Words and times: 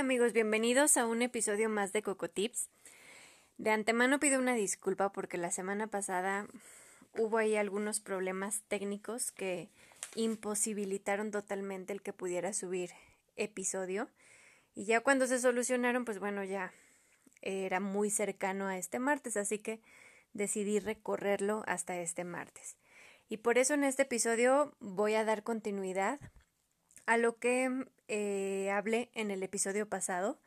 Amigos, 0.00 0.32
bienvenidos 0.32 0.96
a 0.96 1.04
un 1.04 1.20
episodio 1.20 1.68
más 1.68 1.92
de 1.92 2.02
Coco 2.02 2.30
Tips. 2.30 2.70
De 3.58 3.70
antemano 3.70 4.18
pido 4.18 4.38
una 4.38 4.54
disculpa 4.54 5.12
porque 5.12 5.36
la 5.36 5.50
semana 5.50 5.88
pasada 5.88 6.46
hubo 7.18 7.36
ahí 7.36 7.54
algunos 7.54 8.00
problemas 8.00 8.62
técnicos 8.68 9.30
que 9.30 9.68
imposibilitaron 10.14 11.30
totalmente 11.30 11.92
el 11.92 12.00
que 12.00 12.14
pudiera 12.14 12.54
subir 12.54 12.92
episodio. 13.36 14.08
Y 14.74 14.86
ya 14.86 15.00
cuando 15.00 15.26
se 15.26 15.38
solucionaron, 15.38 16.06
pues 16.06 16.18
bueno, 16.18 16.44
ya 16.44 16.72
era 17.42 17.78
muy 17.78 18.08
cercano 18.08 18.68
a 18.68 18.78
este 18.78 18.98
martes, 18.98 19.36
así 19.36 19.58
que 19.58 19.82
decidí 20.32 20.78
recorrerlo 20.78 21.62
hasta 21.66 22.00
este 22.00 22.24
martes. 22.24 22.78
Y 23.28 23.36
por 23.36 23.58
eso 23.58 23.74
en 23.74 23.84
este 23.84 24.04
episodio 24.04 24.74
voy 24.80 25.12
a 25.12 25.26
dar 25.26 25.42
continuidad 25.42 26.18
a 27.10 27.16
lo 27.16 27.40
que 27.40 27.86
eh, 28.06 28.70
hablé 28.70 29.10
en 29.14 29.32
el 29.32 29.42
episodio 29.42 29.88
pasado. 29.88 30.38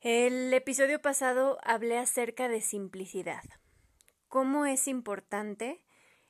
El 0.00 0.52
episodio 0.52 1.00
pasado 1.00 1.58
hablé 1.62 1.98
acerca 1.98 2.48
de 2.48 2.60
simplicidad. 2.60 3.44
Cómo 4.26 4.66
es 4.66 4.88
importante 4.88 5.84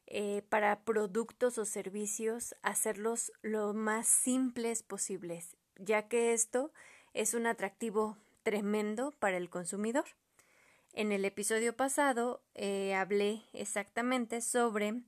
eh, 0.07 0.43
para 0.51 0.81
productos 0.85 1.57
o 1.57 1.65
servicios 1.65 2.57
hacerlos 2.61 3.33
lo 3.41 3.73
más 3.73 4.07
simples 4.07 4.83
posibles, 4.83 5.57
ya 5.77 6.09
que 6.09 6.35
esto 6.35 6.71
es 7.15 7.33
un 7.33 7.47
atractivo 7.47 8.19
tremendo 8.43 9.13
para 9.13 9.39
el 9.39 9.49
consumidor. 9.49 10.05
En 10.93 11.11
el 11.11 11.25
episodio 11.25 11.75
pasado 11.75 12.43
eh, 12.55 12.95
hablé 12.95 13.45
exactamente 13.55 14.43
sobre 14.43 15.01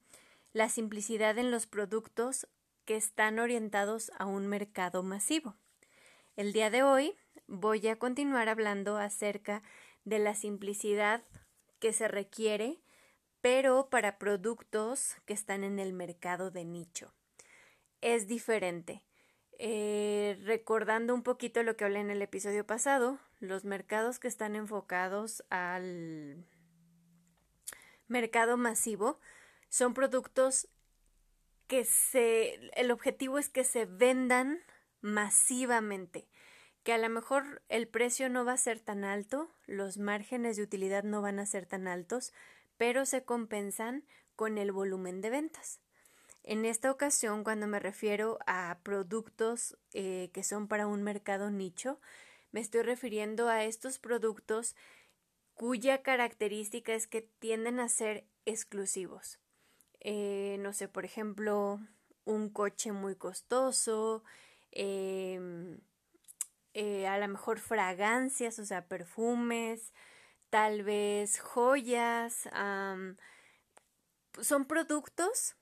la 0.55 0.71
simplicidad 0.71 1.37
en 1.37 1.51
los 1.51 1.67
productos 1.67 2.49
que 2.89 2.97
están 2.97 3.39
orientados 3.39 4.11
a 4.19 4.25
un 4.25 4.47
mercado 4.47 5.03
masivo. 5.03 5.59
El 6.37 6.55
día 6.55 6.71
de 6.71 6.83
hoy 6.83 7.15
voy 7.47 7.87
a 7.87 7.99
continuar 7.99 8.49
hablando 8.49 8.97
acerca 8.97 9.63
de 10.07 10.19
la 10.19 10.35
simplicidad 10.35 11.23
que 11.81 11.93
se 11.93 12.09
requiere, 12.09 12.81
pero 13.43 13.91
para 13.91 14.17
productos 14.17 15.17
que 15.27 15.35
están 15.35 15.65
en 15.65 15.79
el 15.79 15.93
mercado 15.93 16.51
de 16.51 16.65
nicho. 16.65 17.13
Es 18.01 18.27
diferente. 18.27 19.05
Eh, 19.59 20.41
recordando 20.45 21.15
un 21.15 21.23
poquito 21.23 21.63
lo 21.63 21.77
que 21.77 21.85
hablé 21.85 22.01
en 22.01 22.11
el 22.11 22.23
episodio 22.23 22.67
pasado, 22.67 23.19
los 23.39 23.67
mercados 23.67 24.19
que 24.19 24.29
están 24.29 24.57
enfocados 24.57 25.45
al 25.51 26.47
mercado 28.07 28.57
masivo 28.57 29.21
son 29.69 29.93
productos 29.93 30.69
que 31.69 31.85
se, 31.85 32.55
el 32.75 32.91
objetivo 32.91 33.39
es 33.39 33.49
que 33.49 33.63
se 33.63 33.85
vendan 33.85 34.59
masivamente, 35.01 36.27
que 36.83 36.93
a 36.93 36.99
lo 36.99 37.09
mejor 37.11 37.63
el 37.69 37.87
precio 37.87 38.29
no 38.29 38.45
va 38.45 38.55
a 38.55 38.57
ser 38.57 38.81
tan 38.81 39.05
alto, 39.05 39.51
los 39.67 39.99
márgenes 39.99 40.57
de 40.57 40.63
utilidad 40.63 41.05
no 41.05 41.23
van 41.23 41.39
a 41.39 41.47
ser 41.47 41.67
tan 41.67 41.87
altos, 41.87 42.33
pero 42.79 43.05
se 43.07 43.23
compensan 43.23 44.05
con 44.35 44.57
el 44.57 44.73
volumen 44.73 45.21
de 45.21 45.31
ventas. 45.31 45.81
En 46.43 46.65
esta 46.65 46.91
ocasión, 46.91 47.45
cuando 47.45 47.67
me 47.67 47.79
refiero 47.79 48.39
a 48.47 48.79
productos 48.83 49.77
eh, 49.93 50.31
que 50.33 50.43
son 50.43 50.67
para 50.67 50.87
un 50.87 51.03
mercado 51.03 51.51
nicho, 51.51 52.01
me 52.51 52.61
estoy 52.61 52.83
refiriendo 52.83 53.49
a 53.49 53.65
estos 53.65 53.99
productos 53.99 54.75
cuya 55.53 56.03
característica 56.03 56.95
es 56.95 57.07
que 57.07 57.21
tienden 57.21 57.81
a 57.81 57.89
ser 57.91 58.25
exclusivos. 58.47 59.39
Eh, 60.01 60.57
no 60.61 60.73
sé, 60.73 60.89
por 60.89 61.05
ejemplo, 61.05 61.81
un 62.25 62.51
coche 62.51 62.93
muy 62.93 63.17
costoso, 63.17 64.23
em, 64.73 65.81
eh, 66.75 67.07
a 67.09 67.19
lo 67.19 67.29
mejor 67.29 67.59
fragancias, 67.61 68.59
o 68.59 68.65
sea, 68.67 68.87
perfumes, 68.89 69.93
tal 70.51 70.83
vez 70.85 71.41
joyas, 71.41 72.49
son 74.41 74.67
productos 74.67 75.57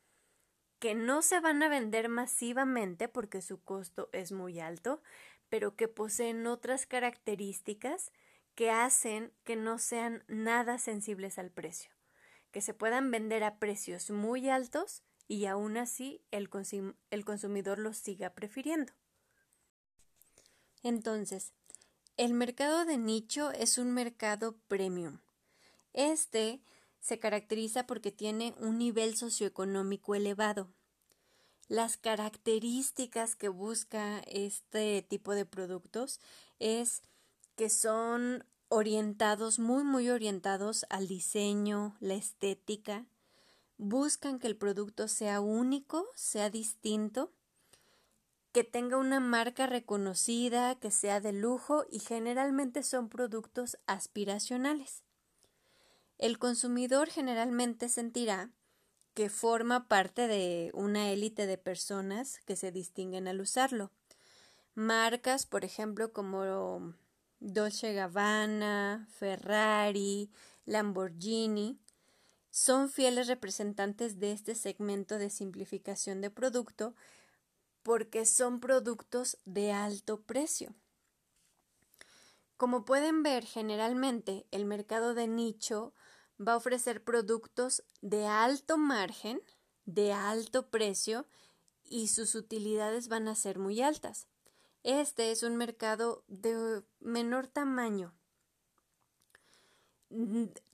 que 0.78 0.94
no 0.94 1.22
se 1.22 1.40
van 1.40 1.62
a 1.62 1.68
vender 1.68 2.08
masivamente 2.08 3.08
porque 3.08 3.40
su 3.42 3.62
costo 3.62 4.08
es 4.12 4.32
muy 4.32 4.60
alto, 4.60 5.02
pero 5.48 5.76
que 5.76 5.88
poseen 5.88 6.46
otras 6.46 6.86
características 6.86 8.12
que 8.54 8.70
hacen 8.70 9.32
que 9.44 9.56
no 9.56 9.78
sean 9.78 10.24
nada 10.28 10.78
sensibles 10.78 11.38
al 11.38 11.50
precio 11.50 11.95
que 12.56 12.62
se 12.62 12.72
puedan 12.72 13.10
vender 13.10 13.44
a 13.44 13.58
precios 13.58 14.10
muy 14.10 14.48
altos 14.48 15.02
y 15.28 15.44
aún 15.44 15.76
así 15.76 16.22
el, 16.30 16.48
el 17.10 17.24
consumidor 17.26 17.78
los 17.78 17.98
siga 17.98 18.30
prefiriendo. 18.30 18.94
Entonces, 20.82 21.52
el 22.16 22.32
mercado 22.32 22.86
de 22.86 22.96
nicho 22.96 23.50
es 23.50 23.76
un 23.76 23.92
mercado 23.92 24.56
premium. 24.68 25.18
Este 25.92 26.62
se 26.98 27.18
caracteriza 27.18 27.86
porque 27.86 28.10
tiene 28.10 28.54
un 28.56 28.78
nivel 28.78 29.18
socioeconómico 29.18 30.14
elevado. 30.14 30.72
Las 31.68 31.98
características 31.98 33.36
que 33.36 33.50
busca 33.50 34.20
este 34.20 35.02
tipo 35.02 35.34
de 35.34 35.44
productos 35.44 36.20
es 36.58 37.02
que 37.54 37.68
son 37.68 38.46
orientados, 38.68 39.58
muy, 39.58 39.84
muy 39.84 40.10
orientados 40.10 40.86
al 40.90 41.08
diseño, 41.08 41.96
la 42.00 42.14
estética. 42.14 43.06
Buscan 43.78 44.38
que 44.38 44.46
el 44.46 44.56
producto 44.56 45.08
sea 45.08 45.40
único, 45.40 46.06
sea 46.14 46.50
distinto, 46.50 47.32
que 48.52 48.64
tenga 48.64 48.96
una 48.96 49.20
marca 49.20 49.66
reconocida, 49.66 50.76
que 50.76 50.90
sea 50.90 51.20
de 51.20 51.32
lujo 51.32 51.84
y 51.90 51.98
generalmente 51.98 52.82
son 52.82 53.08
productos 53.08 53.76
aspiracionales. 53.86 55.02
El 56.18 56.38
consumidor 56.38 57.08
generalmente 57.10 57.90
sentirá 57.90 58.50
que 59.12 59.28
forma 59.28 59.88
parte 59.88 60.26
de 60.26 60.70
una 60.72 61.10
élite 61.10 61.46
de 61.46 61.58
personas 61.58 62.40
que 62.46 62.56
se 62.56 62.72
distinguen 62.72 63.28
al 63.28 63.40
usarlo. 63.40 63.90
Marcas, 64.74 65.46
por 65.46 65.64
ejemplo, 65.64 66.12
como 66.12 66.94
Dolce 67.40 67.92
Gabbana, 67.92 69.06
Ferrari, 69.10 70.30
Lamborghini, 70.64 71.78
son 72.50 72.88
fieles 72.88 73.26
representantes 73.28 74.18
de 74.18 74.32
este 74.32 74.54
segmento 74.54 75.18
de 75.18 75.28
simplificación 75.28 76.20
de 76.20 76.30
producto 76.30 76.94
porque 77.82 78.24
son 78.24 78.60
productos 78.60 79.38
de 79.44 79.72
alto 79.72 80.22
precio. 80.22 80.74
Como 82.56 82.84
pueden 82.86 83.22
ver, 83.22 83.44
generalmente 83.44 84.46
el 84.50 84.64
mercado 84.64 85.12
de 85.12 85.28
nicho 85.28 85.92
va 86.40 86.54
a 86.54 86.56
ofrecer 86.56 87.04
productos 87.04 87.84
de 88.00 88.26
alto 88.26 88.78
margen, 88.78 89.42
de 89.84 90.12
alto 90.12 90.70
precio 90.70 91.26
y 91.84 92.08
sus 92.08 92.34
utilidades 92.34 93.08
van 93.08 93.28
a 93.28 93.34
ser 93.34 93.58
muy 93.58 93.82
altas. 93.82 94.26
Este 94.86 95.32
es 95.32 95.42
un 95.42 95.56
mercado 95.56 96.22
de 96.28 96.80
menor 97.00 97.48
tamaño, 97.48 98.14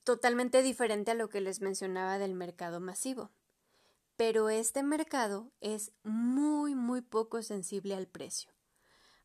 totalmente 0.04 0.60
diferente 0.60 1.12
a 1.12 1.14
lo 1.14 1.30
que 1.30 1.40
les 1.40 1.62
mencionaba 1.62 2.18
del 2.18 2.34
mercado 2.34 2.78
masivo. 2.78 3.30
Pero 4.18 4.50
este 4.50 4.82
mercado 4.82 5.50
es 5.62 5.92
muy, 6.02 6.74
muy 6.74 7.00
poco 7.00 7.40
sensible 7.40 7.94
al 7.94 8.06
precio. 8.06 8.50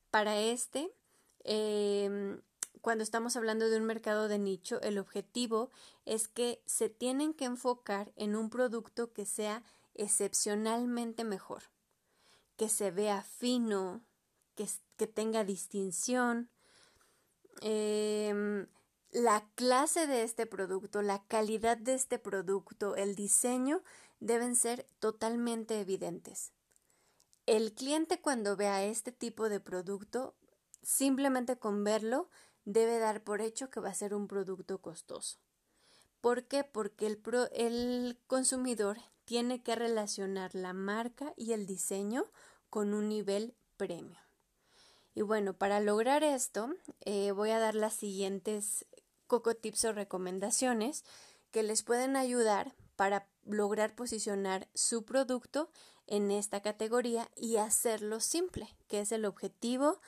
Para 0.10 0.40
este, 0.40 0.96
em, 1.44 2.40
cuando 2.80 3.04
estamos 3.04 3.36
hablando 3.36 3.70
de 3.70 3.76
un 3.76 3.84
mercado 3.84 4.30
de 4.30 4.40
nicho, 4.40 4.80
el 4.80 5.00
objetivo 5.00 5.70
es 6.06 6.30
que 6.30 6.62
se 6.66 6.88
tienen 6.88 7.34
que 7.34 7.44
enfocar 7.44 8.14
en 8.16 8.38
un 8.38 8.50
producto 8.50 9.12
que 9.12 9.26
sea 9.26 9.64
excepcionalmente 9.96 11.26
mejor, 11.26 11.64
que 12.56 12.70
se 12.70 12.90
vea 12.90 13.24
fino, 13.24 14.07
que, 14.58 15.08
tenga 15.08 15.46
distinción. 15.46 16.50
Em, 17.62 18.68
la 19.12 19.48
clase 19.56 20.08
de 20.08 20.24
este 20.24 20.46
producto, 20.46 21.02
la 21.02 21.24
calidad 21.28 21.78
de 21.78 21.94
este 21.94 22.20
producto, 22.20 22.96
el 22.96 23.16
diseño 23.16 23.84
deben 24.20 24.56
ser 24.56 24.86
totalmente 25.00 25.80
evidentes. 25.80 26.52
el 27.46 27.74
cliente 27.74 28.20
cuando 28.20 28.58
vea 28.58 28.84
este 28.84 29.14
tipo 29.14 29.48
de 29.48 29.62
producto, 29.62 30.36
simplemente 30.82 31.58
con 31.58 31.86
verlo, 31.86 32.30
debe 32.66 33.00
dar 33.00 33.24
por 33.24 33.40
hecho 33.40 33.70
que 33.70 33.80
va 33.80 33.88
a 33.90 33.94
ser 33.94 34.14
un 34.14 34.28
producto 34.28 34.82
costoso. 34.82 35.40
¿Por 36.20 36.44
qué? 36.44 36.66
Porque 36.66 37.08
el, 37.08 37.22
el 37.54 38.20
consumidor 38.28 38.98
tiene 39.24 39.64
que 39.64 39.76
relacionar 39.76 40.56
la 40.56 40.74
marca 40.74 41.34
y 41.38 41.54
el 41.54 41.66
diseño 41.66 42.26
con 42.70 42.94
un 42.94 43.08
nivel 43.08 43.56
premio. 43.78 44.27
Y 45.18 45.24
bueno, 45.24 45.56
para 45.56 45.80
lograr 45.80 46.24
esto, 46.24 46.70
eh, 47.04 47.32
voy 47.32 47.50
a 47.50 47.58
dar 47.58 47.74
las 47.74 47.96
siguientes 47.96 48.86
coco 49.26 49.56
tips 49.56 49.86
o 49.86 49.94
recomendaciones 49.94 51.04
que 51.50 51.64
les 51.64 51.82
pueden 51.82 52.16
ayudar 52.16 52.76
para 52.96 53.28
lograr 53.44 53.96
posicionar 53.96 54.68
su 54.76 55.06
producto 55.06 55.72
en 56.06 56.30
esta 56.30 56.62
categoría 56.62 57.32
y 57.36 57.58
hacerlo 57.58 58.20
simple, 58.20 58.78
que 58.88 59.00
es 59.00 59.12
el 59.12 59.26
objetivo 59.26 60.00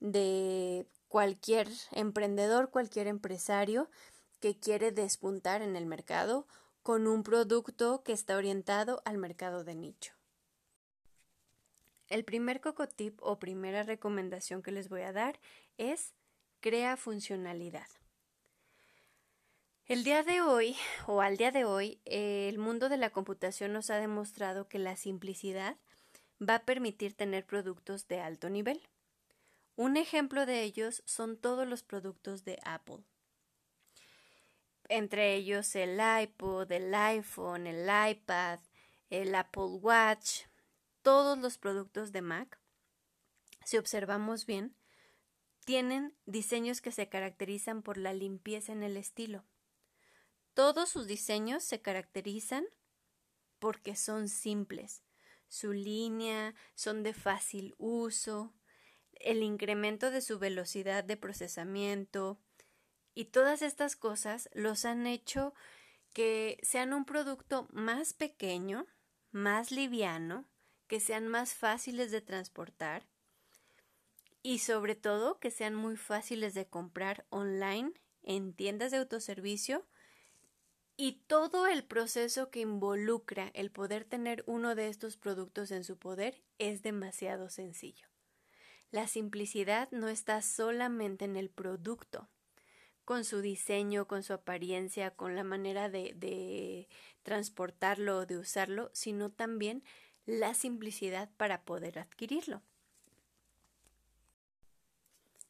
de 0.00 0.88
cualquier 1.06 1.68
emprendedor, 1.92 2.70
cualquier 2.70 3.06
empresario 3.06 3.88
que 4.40 4.58
quiere 4.58 4.90
despuntar 4.90 5.62
en 5.62 5.76
el 5.76 5.86
mercado 5.86 6.48
con 6.82 7.06
un 7.06 7.22
producto 7.22 8.02
que 8.02 8.12
está 8.12 8.36
orientado 8.36 9.00
al 9.04 9.16
mercado 9.18 9.62
de 9.62 9.76
nicho. 9.76 10.15
El 12.08 12.24
primer 12.24 12.60
cocotip 12.60 13.18
o 13.20 13.38
primera 13.38 13.82
recomendación 13.82 14.62
que 14.62 14.70
les 14.70 14.88
voy 14.88 15.02
a 15.02 15.12
dar 15.12 15.40
es 15.76 16.14
crea 16.60 16.96
funcionalidad. 16.96 17.88
El 19.86 20.04
día 20.04 20.22
de 20.22 20.40
hoy, 20.40 20.76
o 21.06 21.20
al 21.20 21.36
día 21.36 21.52
de 21.52 21.64
hoy, 21.64 22.00
el 22.04 22.58
mundo 22.58 22.88
de 22.88 22.96
la 22.96 23.10
computación 23.10 23.72
nos 23.72 23.90
ha 23.90 23.98
demostrado 23.98 24.68
que 24.68 24.78
la 24.78 24.96
simplicidad 24.96 25.76
va 26.40 26.56
a 26.56 26.64
permitir 26.64 27.14
tener 27.14 27.46
productos 27.46 28.08
de 28.08 28.20
alto 28.20 28.50
nivel. 28.50 28.80
Un 29.76 29.96
ejemplo 29.96 30.46
de 30.46 30.62
ellos 30.62 31.02
son 31.06 31.36
todos 31.36 31.68
los 31.68 31.82
productos 31.82 32.44
de 32.44 32.58
Apple. 32.64 33.04
Entre 34.88 35.34
ellos 35.34 35.74
el 35.74 36.00
iPod, 36.22 36.70
el 36.70 36.94
iPhone, 36.94 37.66
el 37.66 37.88
iPad, 38.10 38.60
el 39.10 39.34
Apple 39.34 39.78
Watch, 39.80 40.46
todos 41.06 41.38
los 41.38 41.56
productos 41.56 42.10
de 42.10 42.20
Mac, 42.20 42.58
si 43.64 43.76
observamos 43.76 44.44
bien, 44.44 44.74
tienen 45.64 46.16
diseños 46.26 46.80
que 46.80 46.90
se 46.90 47.08
caracterizan 47.08 47.82
por 47.82 47.96
la 47.96 48.12
limpieza 48.12 48.72
en 48.72 48.82
el 48.82 48.96
estilo. 48.96 49.44
Todos 50.52 50.88
sus 50.88 51.06
diseños 51.06 51.62
se 51.62 51.80
caracterizan 51.80 52.66
porque 53.60 53.94
son 53.94 54.28
simples. 54.28 55.04
Su 55.46 55.72
línea 55.72 56.56
son 56.74 57.04
de 57.04 57.14
fácil 57.14 57.76
uso, 57.78 58.52
el 59.12 59.44
incremento 59.44 60.10
de 60.10 60.22
su 60.22 60.40
velocidad 60.40 61.04
de 61.04 61.16
procesamiento 61.16 62.40
y 63.14 63.26
todas 63.26 63.62
estas 63.62 63.94
cosas 63.94 64.50
los 64.54 64.84
han 64.84 65.06
hecho 65.06 65.54
que 66.12 66.58
sean 66.64 66.92
un 66.92 67.04
producto 67.04 67.68
más 67.70 68.12
pequeño, 68.12 68.88
más 69.30 69.70
liviano, 69.70 70.48
que 70.86 71.00
sean 71.00 71.28
más 71.28 71.54
fáciles 71.54 72.10
de 72.10 72.20
transportar 72.20 73.06
y 74.42 74.60
sobre 74.60 74.94
todo 74.94 75.38
que 75.40 75.50
sean 75.50 75.74
muy 75.74 75.96
fáciles 75.96 76.54
de 76.54 76.66
comprar 76.66 77.26
online 77.30 77.92
en 78.22 78.52
tiendas 78.52 78.90
de 78.92 78.98
autoservicio 78.98 79.86
y 80.96 81.20
todo 81.26 81.66
el 81.66 81.84
proceso 81.84 82.50
que 82.50 82.60
involucra 82.60 83.50
el 83.54 83.70
poder 83.70 84.04
tener 84.04 84.44
uno 84.46 84.74
de 84.74 84.88
estos 84.88 85.16
productos 85.16 85.70
en 85.70 85.84
su 85.84 85.98
poder 85.98 86.42
es 86.58 86.82
demasiado 86.82 87.50
sencillo. 87.50 88.08
La 88.90 89.08
simplicidad 89.08 89.90
no 89.90 90.08
está 90.08 90.40
solamente 90.42 91.24
en 91.24 91.36
el 91.36 91.50
producto, 91.50 92.28
con 93.04 93.24
su 93.24 93.40
diseño, 93.40 94.08
con 94.08 94.22
su 94.22 94.32
apariencia, 94.32 95.10
con 95.10 95.36
la 95.36 95.44
manera 95.44 95.88
de, 95.88 96.14
de 96.16 96.88
transportarlo 97.22 98.18
o 98.18 98.26
de 98.26 98.38
usarlo, 98.38 98.90
sino 98.94 99.30
también 99.30 99.84
la 100.26 100.54
simplicidad 100.54 101.30
para 101.36 101.62
poder 101.62 101.98
adquirirlo. 101.98 102.60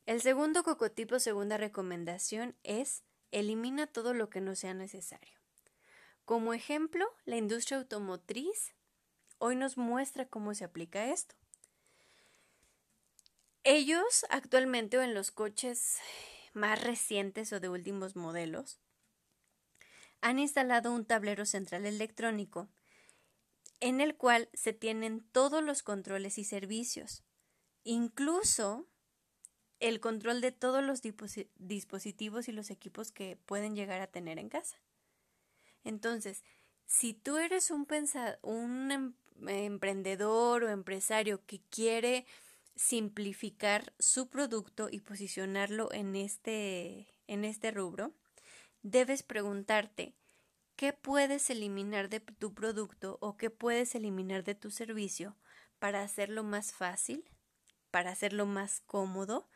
El 0.05 0.20
segundo 0.20 0.62
cocotipo, 0.62 1.19
segunda 1.19 1.56
recomendación, 1.56 2.55
es 2.62 3.02
elimina 3.32 3.87
todo 3.87 4.14
lo 4.14 4.31
que 4.31 4.40
no 4.40 4.55
sea 4.55 4.75
necesario. 4.75 5.34
Como 6.25 6.55
ejemplo, 6.55 7.06
la 7.25 7.37
industria 7.37 7.78
automotriz 7.78 8.75
hoy 9.38 9.56
nos 9.56 9.76
muestra 9.76 10.26
cómo 10.26 10.55
se 10.55 10.64
aplica 10.64 11.06
esto. 11.12 11.34
Ellos 13.64 14.26
actualmente 14.31 14.99
o 14.99 15.02
en 15.02 15.14
los 15.14 15.32
coches 15.32 15.99
más 16.52 16.81
recientes 16.82 17.52
o 17.52 17.58
de 17.61 17.69
últimos 17.69 18.14
modelos 18.14 18.79
han 20.20 20.38
instalado 20.38 20.93
un 20.93 21.05
tablero 21.05 21.46
central 21.46 21.84
electrónico 21.84 22.69
en 23.81 24.00
el 24.00 24.17
cual 24.17 24.49
se 24.55 24.73
tienen 24.73 25.20
todos 25.32 25.62
los 25.62 25.82
controles 25.82 26.38
y 26.38 26.44
servicios, 26.44 27.25
incluso 27.84 28.88
el 29.81 30.00
control 30.00 30.40
de 30.40 30.52
todos 30.52 30.82
los 30.82 31.02
dispositivos 31.02 32.49
y 32.49 32.52
los 32.52 32.70
equipos 32.70 33.12
que 33.12 33.37
pueden 33.37 33.75
llegar 33.75 34.00
a 34.00 34.06
tener 34.06 34.38
en 34.38 34.49
casa. 34.49 34.81
Entonces, 35.84 36.43
si 36.87 37.14
tú 37.14 37.37
eres 37.37 37.70
un, 37.70 38.90
em-, 38.90 39.14
emprendedor 39.46 40.64
o 40.64 40.70
empresario 40.70 41.44
que 41.46 41.61
quiere 41.69 42.26
simplificar 42.75 43.93
su 43.99 44.29
producto 44.29 44.88
y 44.90 45.00
posicionarlo 45.00 45.93
en 45.93 46.17
este, 46.17 47.06
en 47.26 47.44
este 47.44 47.70
rubro, 47.70 48.12
debes 48.82 49.22
preguntarte 49.22 50.14
qué 50.76 50.93
puedes 50.93 51.49
eliminar 51.50 52.08
de 52.08 52.20
tu 52.20 52.55
producto 52.55 53.19
o 53.20 53.37
qué 53.37 53.50
puedes 53.50 53.94
eliminar 53.94 54.44
de 54.44 54.55
tu 54.55 54.70
servicio 54.70 55.37
para 55.78 56.02
hacerlo 56.02 56.44
más 56.44 56.73
fácil, 56.73 57.25
para 57.90 58.11
hacerlo 58.11 58.46
más 58.46 58.81
cómodo, 58.81 59.49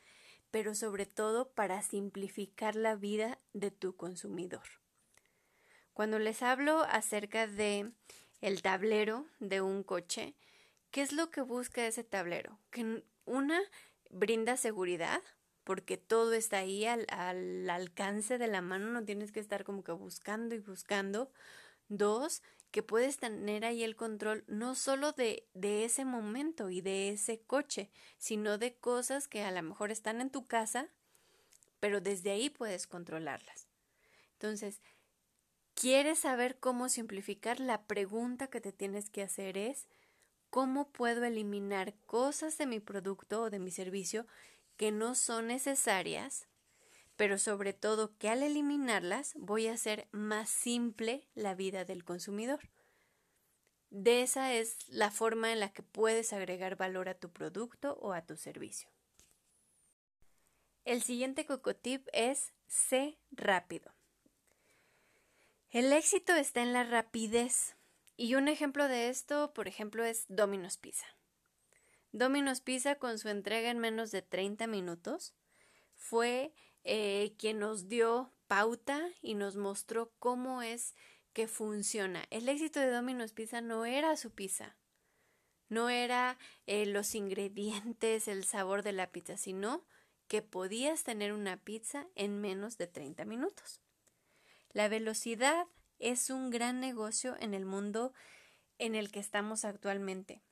pero 0.51 0.75
sobre 0.75 1.07
todo 1.07 1.53
para 1.53 1.83
simplificar 1.83 2.75
la 2.75 2.97
vida 2.97 3.39
de 3.53 3.71
tu 3.71 3.97
consumidor. 3.97 4.65
Cuando 5.93 6.19
les 6.19 6.43
hablo 6.43 6.83
acerca 6.85 7.47
de 7.47 7.93
el 8.41 8.63
tablero 8.63 9.27
de 9.39 9.61
un 9.61 9.83
coche, 9.83 10.35
¿qué 10.91 11.03
es 11.03 11.13
lo 11.13 11.31
que 11.31 11.43
busca 11.43 11.87
ese 11.87 12.05
tablero? 12.05 12.59
Que 12.71 13.05
una 13.27 13.61
brinda 14.09 14.57
seguridad, 14.57 15.21
porque 15.65 15.97
todo 15.97 16.33
está 16.33 16.59
ahí 16.59 16.87
al, 16.87 17.07
al, 17.11 17.69
alcance 17.69 18.39
de 18.39 18.47
la 18.47 18.63
mano, 18.63 18.91
no 18.91 19.05
tienes 19.05 19.33
que 19.33 19.41
estar 19.41 19.65
como 19.65 19.85
que 19.85 19.93
buscando 19.93 20.55
y 20.55 20.59
buscando. 20.59 21.31
Dos, 21.89 22.43
que 22.71 22.83
puedes 22.83 23.17
tener 23.19 23.65
ahí 23.65 23.83
el 23.83 23.97
control 23.97 24.45
no 24.47 24.75
solo 24.75 25.13
de, 25.13 25.49
de 25.55 25.85
ese 25.85 26.05
momento 26.05 26.71
y 26.71 26.81
de 26.81 27.11
ese 27.11 27.41
coche, 27.41 27.91
sino 28.19 28.59
de 28.59 28.77
cosas 28.77 29.29
que 29.29 29.43
a 29.43 29.51
lo 29.51 29.63
mejor 29.63 29.91
están 29.91 30.21
en 30.21 30.31
tu 30.31 30.47
casa, 30.47 30.89
pero 31.81 32.01
desde 32.01 32.31
ahí 32.31 32.49
puedes 32.51 32.87
controlarlas. 32.87 33.69
Entonces, 34.35 34.81
¿Quieres 35.81 36.19
saber 36.19 36.59
cómo 36.59 36.91
simplificar? 36.91 37.59
La 37.59 37.87
pregunta 37.87 38.49
que 38.49 38.61
te 38.61 38.71
tienes 38.71 39.09
que 39.09 39.23
hacer 39.23 39.57
es 39.57 39.87
¿cómo 40.51 40.91
puedo 40.93 41.25
eliminar 41.25 41.95
cosas 42.05 42.59
de 42.59 42.67
mi 42.67 42.81
producto 42.81 43.45
o 43.45 43.51
de 43.51 43.61
mi 43.61 43.71
servicio 43.71 44.27
que 44.81 44.93
no 44.93 45.15
son 45.15 45.49
necesarias, 45.49 46.49
pero 47.17 47.37
sobre 47.37 47.75
todo 47.75 48.17
que 48.17 48.31
al 48.31 48.43
eliminarlas 48.43 49.35
voy 49.37 49.67
a 49.67 49.75
hacer 49.75 50.09
más 50.11 50.49
simple 50.49 51.29
la 51.35 51.55
vida 51.55 51.85
del 51.85 52.03
consumidor? 52.03 52.61
De 53.91 54.23
esa 54.23 54.55
es 54.55 54.89
la 54.89 55.11
forma 55.11 55.53
en 55.53 55.61
la 55.61 55.71
que 55.71 55.83
puedes 55.83 56.33
agregar 56.33 56.77
valor 56.77 57.11
a 57.11 57.15
tu 57.19 57.31
producto 57.31 57.99
o 58.01 58.15
a 58.15 58.25
tu 58.25 58.39
servicio. 58.39 58.89
El 60.87 61.03
siguiente 61.03 61.45
cocotip 61.45 62.09
es 62.15 62.55
sé 62.67 63.19
rápido. 63.33 63.93
El 65.69 65.93
éxito 65.93 66.35
está 66.35 66.63
en 66.63 66.73
la 66.73 66.85
rapidez. 66.85 67.77
Y 68.17 68.35
un 68.35 68.49
ejemplo 68.49 68.89
de 68.89 69.11
esto, 69.11 69.53
por 69.53 69.69
ejemplo, 69.69 70.05
es 70.05 70.25
Domino's 70.31 70.79
Pizza. 70.79 71.20
Domino's 72.13 72.61
Pizza, 72.61 72.97
con 72.97 73.19
su 73.19 73.29
entrega 73.29 73.71
en 73.71 73.79
menos 73.79 74.11
de 74.11 74.23
30 74.23 74.67
minutos, 74.67 75.35
fue 75.95 76.53
eh, 76.83 77.35
quien 77.39 77.59
nos 77.59 77.89
dio 77.89 78.33
pauta 78.49 79.09
y 79.23 79.35
nos 79.35 79.57
mostró 79.57 80.13
cómo 80.19 80.63
es 80.63 80.95
que 81.33 81.47
funciona. 81.47 82.25
El 82.31 82.49
éxito 82.49 82.81
de 82.81 82.91
Domino's 82.91 83.33
Pizza 83.33 83.61
no 83.61 83.85
era 83.85 84.17
su 84.17 84.33
pizza, 84.33 84.77
no 85.69 85.89
era 85.89 86.37
eh, 86.67 86.87
los 86.87 87.15
ingredientes, 87.15 88.27
el 88.27 88.45
sabor 88.45 88.83
de 88.83 88.93
la 88.93 89.13
pizza, 89.13 89.37
sino 89.37 89.87
que 90.27 90.43
podías 90.43 91.05
tener 91.05 91.33
una 91.33 91.57
pizza 91.59 92.09
en 92.17 92.41
menos 92.41 92.77
de 92.77 92.89
30 92.89 93.25
minutos. 93.25 93.81
La 94.73 94.89
velocidad 94.89 95.67
es 95.99 96.31
un 96.31 96.51
gran 96.51 96.81
negocio 96.81 97.37
en 97.41 97.55
el 97.55 97.67
mundo 97.67 98.13
en 98.79 98.95
el 98.95 99.13
que 99.13 99.21
estamos 99.21 99.65
actualmente. 99.65 100.43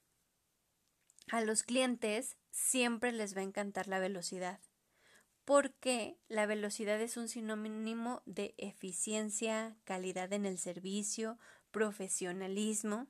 A 1.31 1.41
los 1.41 1.63
clientes 1.63 2.37
siempre 2.51 3.13
les 3.13 3.37
va 3.37 3.41
a 3.41 3.45
encantar 3.45 3.89
la 3.89 3.99
velocidad, 3.99 4.61
porque 5.45 6.19
la 6.29 6.47
velocidad 6.47 7.01
es 7.01 7.17
un 7.17 7.29
sinónimo 7.29 8.23
de 8.27 8.55
eficiencia, 8.59 9.77
calidad 9.85 10.33
en 10.33 10.47
el 10.47 10.59
servicio, 10.59 11.39
profesionalismo. 11.71 13.07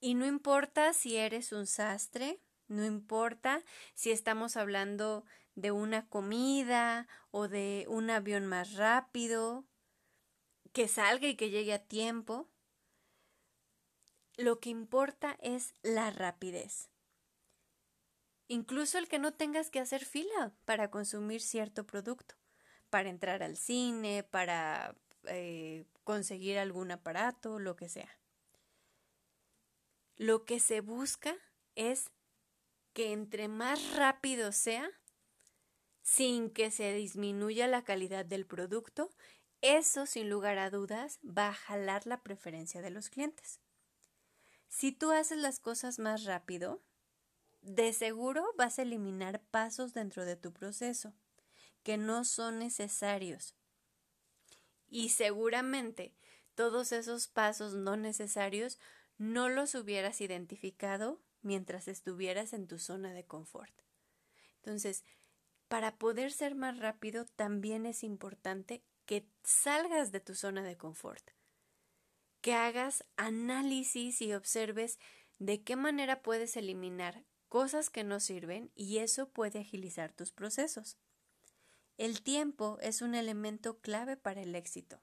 Y 0.00 0.14
no 0.14 0.26
importa 0.26 0.92
si 0.92 1.16
eres 1.16 1.52
un 1.52 1.66
sastre, 1.66 2.40
no 2.68 2.84
importa 2.84 3.62
si 3.94 4.10
estamos 4.10 4.56
hablando 4.56 5.24
de 5.54 5.72
una 5.72 6.06
comida 6.08 7.08
o 7.30 7.48
de 7.48 7.86
un 7.88 8.10
avión 8.10 8.46
más 8.46 8.74
rápido, 8.74 9.64
que 10.72 10.86
salga 10.86 11.26
y 11.26 11.36
que 11.36 11.50
llegue 11.50 11.72
a 11.72 11.84
tiempo. 11.84 12.48
Lo 14.36 14.60
que 14.60 14.70
importa 14.70 15.36
es 15.40 15.74
la 15.82 16.10
rapidez. 16.10 16.90
Incluso 18.48 18.98
el 18.98 19.08
que 19.08 19.18
no 19.18 19.34
tengas 19.34 19.70
que 19.70 19.78
hacer 19.78 20.04
fila 20.04 20.52
para 20.64 20.90
consumir 20.90 21.42
cierto 21.42 21.86
producto, 21.86 22.34
para 22.88 23.10
entrar 23.10 23.42
al 23.42 23.56
cine, 23.56 24.22
para 24.22 24.96
eh, 25.24 25.84
conseguir 26.02 26.58
algún 26.58 26.90
aparato, 26.90 27.58
lo 27.58 27.76
que 27.76 27.90
sea. 27.90 28.18
Lo 30.16 30.46
que 30.46 30.60
se 30.60 30.80
busca 30.80 31.36
es 31.74 32.10
que 32.94 33.12
entre 33.12 33.48
más 33.48 33.94
rápido 33.94 34.50
sea, 34.50 34.90
sin 36.02 36.50
que 36.50 36.70
se 36.70 36.94
disminuya 36.94 37.68
la 37.68 37.84
calidad 37.84 38.24
del 38.24 38.46
producto, 38.46 39.10
eso 39.60 40.06
sin 40.06 40.30
lugar 40.30 40.58
a 40.58 40.70
dudas 40.70 41.20
va 41.22 41.48
a 41.48 41.54
jalar 41.54 42.06
la 42.06 42.22
preferencia 42.22 42.80
de 42.80 42.90
los 42.90 43.10
clientes. 43.10 43.60
Si 44.68 44.90
tú 44.90 45.10
haces 45.12 45.38
las 45.38 45.60
cosas 45.60 45.98
más 45.98 46.24
rápido, 46.24 46.80
de 47.62 47.92
seguro 47.92 48.44
vas 48.56 48.78
a 48.78 48.82
eliminar 48.82 49.42
pasos 49.50 49.94
dentro 49.94 50.24
de 50.24 50.36
tu 50.36 50.52
proceso 50.52 51.14
que 51.82 51.96
no 51.96 52.24
son 52.24 52.58
necesarios. 52.58 53.54
Y 54.88 55.10
seguramente 55.10 56.14
todos 56.54 56.92
esos 56.92 57.28
pasos 57.28 57.74
no 57.74 57.96
necesarios 57.96 58.78
no 59.16 59.48
los 59.48 59.74
hubieras 59.74 60.20
identificado 60.20 61.20
mientras 61.42 61.88
estuvieras 61.88 62.52
en 62.52 62.66
tu 62.66 62.78
zona 62.78 63.12
de 63.12 63.24
confort. 63.24 63.74
Entonces, 64.56 65.04
para 65.68 65.98
poder 65.98 66.32
ser 66.32 66.54
más 66.54 66.78
rápido 66.78 67.26
también 67.26 67.86
es 67.86 68.02
importante 68.02 68.82
que 69.06 69.28
salgas 69.44 70.12
de 70.12 70.20
tu 70.20 70.34
zona 70.34 70.62
de 70.62 70.76
confort, 70.76 71.30
que 72.40 72.54
hagas 72.54 73.04
análisis 73.16 74.20
y 74.20 74.32
observes 74.34 74.98
de 75.38 75.62
qué 75.62 75.76
manera 75.76 76.22
puedes 76.22 76.56
eliminar 76.56 77.24
cosas 77.48 77.90
que 77.90 78.04
no 78.04 78.20
sirven 78.20 78.70
y 78.74 78.98
eso 78.98 79.28
puede 79.28 79.60
agilizar 79.60 80.12
tus 80.12 80.32
procesos. 80.32 80.98
El 81.96 82.22
tiempo 82.22 82.78
es 82.80 83.02
un 83.02 83.14
elemento 83.14 83.80
clave 83.80 84.16
para 84.16 84.40
el 84.42 84.54
éxito, 84.54 85.00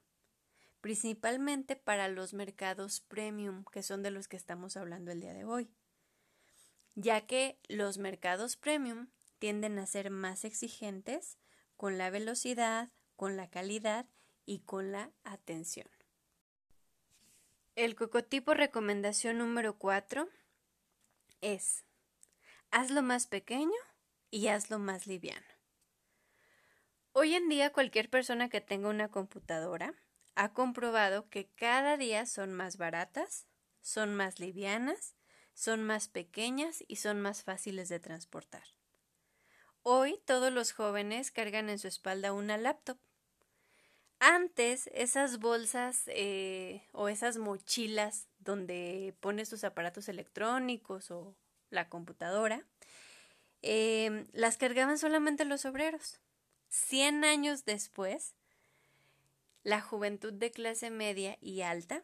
principalmente 0.80 1.76
para 1.76 2.08
los 2.08 2.32
mercados 2.32 3.00
premium, 3.00 3.64
que 3.70 3.82
son 3.82 4.02
de 4.02 4.10
los 4.10 4.28
que 4.28 4.36
estamos 4.36 4.76
hablando 4.76 5.10
el 5.10 5.20
día 5.20 5.34
de 5.34 5.44
hoy, 5.44 5.70
ya 6.94 7.26
que 7.26 7.58
los 7.68 7.98
mercados 7.98 8.56
premium 8.56 9.08
tienden 9.38 9.78
a 9.78 9.86
ser 9.86 10.10
más 10.10 10.44
exigentes 10.44 11.38
con 11.76 11.98
la 11.98 12.08
velocidad, 12.08 12.90
con 13.16 13.36
la 13.36 13.50
calidad 13.50 14.06
y 14.46 14.60
con 14.60 14.92
la 14.92 15.12
atención. 15.24 15.88
El 17.74 17.94
cocotipo 17.94 18.54
recomendación 18.54 19.36
número 19.36 19.76
4 19.76 20.30
es 21.42 21.84
hazlo 22.76 23.00
más 23.00 23.26
pequeño 23.26 23.72
y 24.30 24.48
hazlo 24.48 24.78
más 24.78 25.06
liviano. 25.06 25.46
Hoy 27.12 27.34
en 27.34 27.48
día 27.48 27.72
cualquier 27.72 28.10
persona 28.10 28.50
que 28.50 28.60
tenga 28.60 28.90
una 28.90 29.08
computadora 29.08 29.94
ha 30.34 30.52
comprobado 30.52 31.30
que 31.30 31.48
cada 31.54 31.96
día 31.96 32.26
son 32.26 32.52
más 32.52 32.76
baratas, 32.76 33.46
son 33.80 34.14
más 34.14 34.40
livianas, 34.40 35.16
son 35.54 35.84
más 35.84 36.08
pequeñas 36.08 36.84
y 36.86 36.96
son 36.96 37.18
más 37.22 37.44
fáciles 37.44 37.88
de 37.88 37.98
transportar. 37.98 38.64
Hoy 39.80 40.20
todos 40.26 40.52
los 40.52 40.72
jóvenes 40.72 41.30
cargan 41.30 41.70
en 41.70 41.78
su 41.78 41.88
espalda 41.88 42.34
una 42.34 42.58
laptop. 42.58 42.98
Antes 44.18 44.90
esas 44.92 45.38
bolsas 45.38 46.02
eh, 46.08 46.86
o 46.92 47.08
esas 47.08 47.38
mochilas 47.38 48.28
donde 48.38 49.16
pones 49.20 49.48
tus 49.48 49.64
aparatos 49.64 50.10
electrónicos 50.10 51.10
o 51.10 51.38
la 51.76 51.88
computadora, 51.88 52.64
em, 53.62 54.26
las 54.32 54.56
cargaban 54.56 54.98
solamente 54.98 55.44
los 55.44 55.64
obreros. 55.64 56.18
Cien 56.68 57.24
años 57.24 57.64
después, 57.64 58.34
la 59.62 59.80
juventud 59.80 60.32
de 60.32 60.50
clase 60.50 60.90
media 60.90 61.38
y 61.40 61.62
alta 61.62 62.02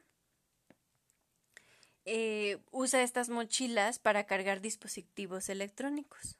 eh, 2.04 2.58
usa 2.72 3.02
estas 3.02 3.28
mochilas 3.28 3.98
para 3.98 4.26
cargar 4.26 4.60
dispositivos 4.60 5.48
electrónicos. 5.48 6.36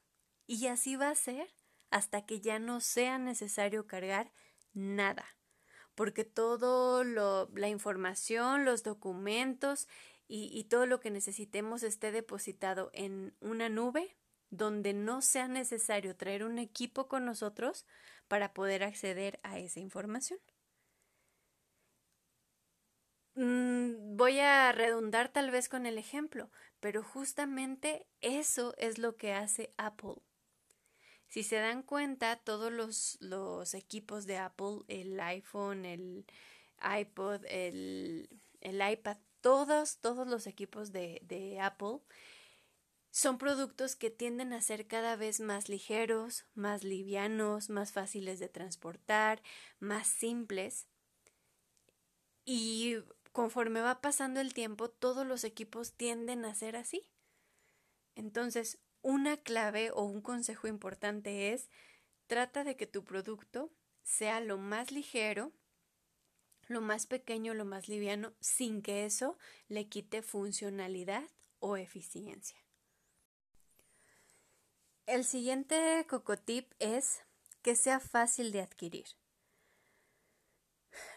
Y 0.47 0.67
así 0.67 0.95
va 0.95 1.09
a 1.09 1.15
ser 1.15 1.47
hasta 1.89 2.25
que 2.25 2.41
ya 2.41 2.59
no 2.59 2.81
sea 2.81 3.17
necesario 3.17 3.87
cargar 3.87 4.31
nada, 4.73 5.25
porque 5.95 6.25
todo 6.25 7.03
la 7.03 7.69
información, 7.69 8.65
los 8.65 8.83
documentos 8.83 9.87
y, 10.35 10.63
todo 10.63 10.87
lo 10.87 10.99
que 10.99 11.11
necesitemos 11.11 11.83
esté 11.83 12.11
depositado 12.11 12.89
en 12.93 13.35
una 13.39 13.69
nube 13.69 14.17
donde 14.49 14.91
no 14.91 15.21
sea 15.21 15.47
necesario 15.47 16.15
traer 16.15 16.43
un 16.43 16.57
equipo 16.57 17.07
con 17.07 17.23
nosotros 17.23 17.85
para 18.27 18.51
poder 18.51 18.83
acceder 18.83 19.39
a 19.43 19.59
esa 19.59 19.79
información. 19.79 20.39
Mm, 23.35 24.17
voy 24.17 24.39
a 24.39 24.71
redundar 24.71 25.29
tal 25.29 25.51
vez 25.51 25.69
con 25.69 25.85
el 25.85 25.99
ejemplo, 25.99 26.49
pero 26.79 27.03
justamente 27.03 28.07
eso 28.21 28.73
es 28.79 28.97
lo 28.97 29.17
que 29.17 29.33
hace 29.33 29.71
Apple. 29.77 30.15
Si 31.27 31.43
se 31.43 31.57
dan 31.57 31.83
cuenta, 31.83 32.37
todos 32.37 32.71
los, 32.71 33.19
los 33.21 33.75
equipos 33.75 34.25
de 34.25 34.37
Apple, 34.37 34.79
el 34.87 35.19
iPhone, 35.19 35.85
el 35.85 36.25
iPod, 36.83 37.45
el, 37.45 38.29
el 38.61 38.91
iPad, 38.91 39.17
todos, 39.43 39.97
todos 39.97 40.25
los 40.25 40.47
equipos 40.47 40.93
de, 40.93 41.19
de 41.25 41.59
Apple 41.59 41.99
son 43.11 43.37
productos 43.37 43.95
que 43.97 44.09
tienden 44.09 44.53
a 44.53 44.61
ser 44.61 44.87
cada 44.87 45.17
vez 45.17 45.41
más 45.41 45.67
ligeros, 45.67 46.45
más 46.55 46.83
livianos, 46.83 47.69
más 47.69 47.91
fáciles 47.91 48.39
de 48.39 48.47
transportar, 48.47 49.43
más 49.79 50.07
simples. 50.07 50.87
Y 52.45 52.95
conforme 53.33 53.81
va 53.81 54.01
pasando 54.01 54.39
el 54.39 54.53
tiempo, 54.53 54.89
todos 54.89 55.27
los 55.27 55.43
equipos 55.43 55.93
tienden 55.93 56.45
a 56.45 56.55
ser 56.55 56.77
así. 56.77 57.07
Entonces, 58.15 58.79
una 59.01 59.35
clave 59.37 59.91
o 59.91 60.03
un 60.03 60.21
consejo 60.21 60.67
importante 60.67 61.53
es 61.53 61.69
trata 62.27 62.63
de 62.63 62.77
que 62.77 62.87
tu 62.87 63.03
producto 63.03 63.71
sea 64.03 64.39
lo 64.39 64.57
más 64.57 64.91
ligero, 64.91 65.51
lo 66.67 66.81
más 66.81 67.05
pequeño, 67.05 67.53
lo 67.53 67.65
más 67.65 67.87
liviano, 67.87 68.33
sin 68.39 68.81
que 68.81 69.05
eso 69.05 69.37
le 69.67 69.87
quite 69.87 70.21
funcionalidad 70.21 71.23
o 71.59 71.77
eficiencia. 71.77 72.57
El 75.05 75.25
siguiente 75.25 76.05
cocotip 76.09 76.71
es 76.79 77.21
que 77.61 77.75
sea 77.75 77.99
fácil 77.99 78.51
de 78.51 78.61
adquirir. 78.61 79.05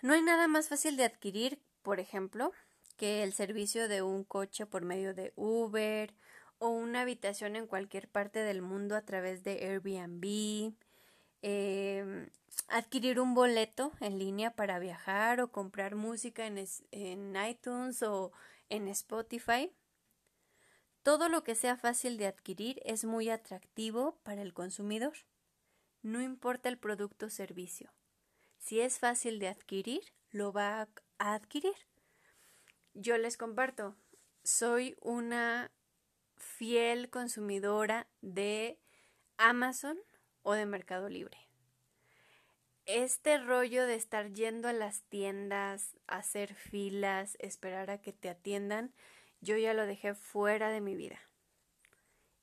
No 0.03 0.15
hay 0.15 0.23
nada 0.23 0.49
más 0.49 0.69
fácil 0.69 0.97
de 0.97 1.05
adquirir, 1.05 1.63
por 1.83 2.01
ejemplo, 2.01 2.53
que 2.97 3.23
el 3.23 3.33
servicio 3.33 3.89
de 3.89 4.03
un 4.03 4.25
coche 4.25 4.67
por 4.67 4.85
medio 4.85 5.15
de 5.15 5.33
Uber 5.37 6.15
o 6.59 6.69
una 6.71 7.03
habitación 7.03 7.57
en 7.57 7.67
cualquier 7.67 8.09
parte 8.09 8.41
del 8.41 8.63
mundo 8.63 8.97
a 8.97 9.03
través 9.03 9.45
de 9.45 9.67
Airbnb, 9.67 10.75
eh, 11.43 12.29
adquirir 12.69 13.21
un 13.21 13.35
boleto 13.35 13.93
en 14.01 14.19
línea 14.19 14.55
para 14.55 14.79
viajar 14.79 15.41
o 15.41 15.53
comprar 15.53 15.95
música 15.95 16.47
en, 16.47 16.65
en 16.91 17.37
iTunes 17.49 18.03
o 18.03 18.33
en 18.69 18.89
Spotify. 18.89 19.73
Todo 21.03 21.29
lo 21.29 21.45
que 21.45 21.55
sea 21.55 21.77
fácil 21.77 22.17
de 22.17 22.27
adquirir 22.27 22.81
es 22.85 23.05
muy 23.05 23.31
atractivo 23.31 24.19
para 24.23 24.43
el 24.43 24.53
consumidor. 24.53 25.15
No 26.03 26.21
importa 26.21 26.69
el 26.69 26.79
producto 26.79 27.27
o 27.27 27.31
servicio. 27.31 27.93
Si 28.59 28.81
es 28.81 28.99
fácil 28.99 29.39
de 29.39 29.49
adquirir, 29.49 30.03
lo 30.31 30.53
va 30.53 30.89
a 31.19 31.35
adquirir. 31.35 31.75
Yo 32.95 33.19
les 33.19 33.37
comparto, 33.37 33.95
soy 34.43 34.97
una 35.01 35.71
fiel 36.37 37.11
consumidora 37.11 38.09
de 38.21 38.81
Amazon 39.37 39.99
o 40.47 40.55
de 40.55 40.65
Mercado 40.65 41.09
Libre 41.09 41.47
este 42.87 43.39
rollo 43.39 43.85
de 43.85 43.97
estar 43.97 44.33
yendo 44.33 44.69
a 44.69 44.73
las 44.73 45.03
tiendas, 45.03 45.97
hacer 46.07 46.55
filas, 46.55 47.37
esperar 47.41 47.91
a 47.91 48.01
que 48.01 48.13
te 48.13 48.29
atiendan, 48.29 48.93
yo 49.41 49.57
ya 49.57 49.75
lo 49.75 49.87
dejé 49.87 50.15
fuera 50.15 50.71
de 50.71 50.81
mi 50.81 50.97
vida. 50.97 51.21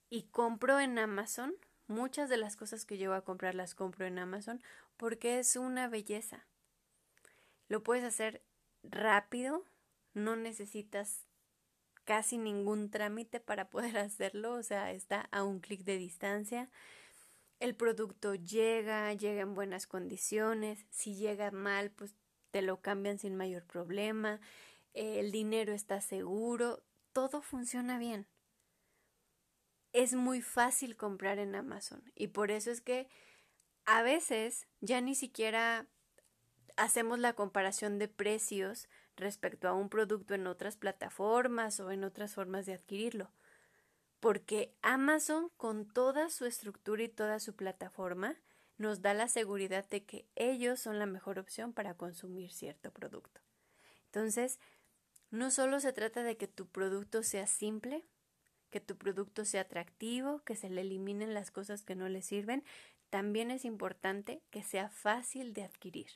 y 0.10 0.24
compro 0.30 0.80
en 0.80 1.00
Amazon, 1.00 1.56
muchas 1.88 2.30
de 2.30 2.38
las 2.38 2.56
cosas 2.56 2.86
que 2.86 2.98
llevo 2.98 3.16
a 3.16 3.24
comprar 3.24 3.56
las 3.56 3.74
compro 3.74 4.06
en 4.06 4.20
Amazon 4.20 4.62
porque 4.96 5.40
es 5.40 5.56
una 5.56 5.88
belleza. 5.88 6.46
Lo 7.68 7.82
puedes 7.82 8.04
hacer 8.04 8.44
rápido, 8.84 9.66
no 10.14 10.36
necesitas 10.36 11.26
casi 12.04 12.38
ningún 12.38 12.92
trámite 12.92 13.40
para 13.40 13.72
poder 13.72 13.98
hacerlo, 13.98 14.54
o 14.54 14.62
sea, 14.62 14.92
está 14.92 15.30
a 15.32 15.44
un 15.44 15.60
clic 15.60 15.84
de 15.84 15.98
distancia. 15.98 16.70
El 17.64 17.76
producto 17.76 18.36
llega, 18.36 19.14
llega 19.14 19.42
en 19.42 19.54
buenas 19.54 19.88
condiciones, 19.88 20.86
si 20.90 21.16
llega 21.16 21.50
mal, 21.52 21.92
pues 21.92 22.14
te 22.52 22.62
lo 22.62 22.82
cambian 22.82 23.20
sin 23.20 23.38
mayor 23.38 23.64
problema, 23.64 24.42
el 24.94 25.32
dinero 25.32 25.72
está 25.72 26.02
seguro, 26.02 26.84
todo 27.14 27.42
funciona 27.42 27.98
bien. 27.98 28.28
Es 29.94 30.14
muy 30.14 30.42
fácil 30.42 30.98
comprar 30.98 31.40
en 31.40 31.56
Amazon 31.56 32.04
y 32.16 32.28
por 32.28 32.52
eso 32.52 32.70
es 32.70 32.82
que 32.82 33.08
a 33.86 34.02
veces 34.04 34.68
ya 34.82 35.00
ni 35.00 35.16
siquiera 35.16 35.88
hacemos 36.76 37.18
la 37.18 37.32
comparación 37.32 37.98
de 37.98 38.10
precios 38.10 38.90
respecto 39.16 39.70
a 39.70 39.74
un 39.74 39.88
producto 39.88 40.34
en 40.34 40.48
otras 40.48 40.76
plataformas 40.76 41.80
o 41.80 41.92
en 41.92 42.04
otras 42.04 42.34
formas 42.34 42.66
de 42.66 42.74
adquirirlo. 42.74 43.32
Porque 44.24 44.74
Amazon, 44.82 45.50
con 45.58 45.86
toda 45.86 46.30
su 46.30 46.46
estructura 46.46 47.04
y 47.04 47.10
toda 47.10 47.42
su 47.42 47.58
plataforma, 47.58 48.38
nos 48.78 49.02
da 49.02 49.14
la 49.14 49.28
seguridad 49.28 49.86
de 49.90 50.06
que 50.06 50.26
ellos 50.36 50.80
son 50.80 50.98
la 50.98 51.06
mejor 51.06 51.40
opción 51.40 51.74
para 51.74 51.96
consumir 51.96 52.50
cierto 52.50 52.90
producto. 52.94 53.42
Entonces, 54.06 54.62
no 55.30 55.52
solo 55.52 55.82
se 55.82 55.92
trata 55.92 56.24
de 56.24 56.38
que 56.38 56.48
tu 56.48 56.68
producto 56.70 57.22
sea 57.22 57.48
simple, 57.48 58.06
que 58.70 58.80
tu 58.80 58.98
producto 58.98 59.44
sea 59.44 59.64
atractivo, 59.64 60.42
que 60.46 60.56
se 60.56 60.70
le 60.70 60.80
eliminen 60.80 61.34
las 61.34 61.52
cosas 61.52 61.84
que 61.84 61.98
no 61.98 62.08
le 62.08 62.22
sirven, 62.22 62.64
también 63.10 63.52
es 63.52 63.66
importante 63.66 64.42
que 64.52 64.64
sea 64.64 64.88
fácil 64.88 65.52
de 65.54 65.64
adquirir. 65.64 66.12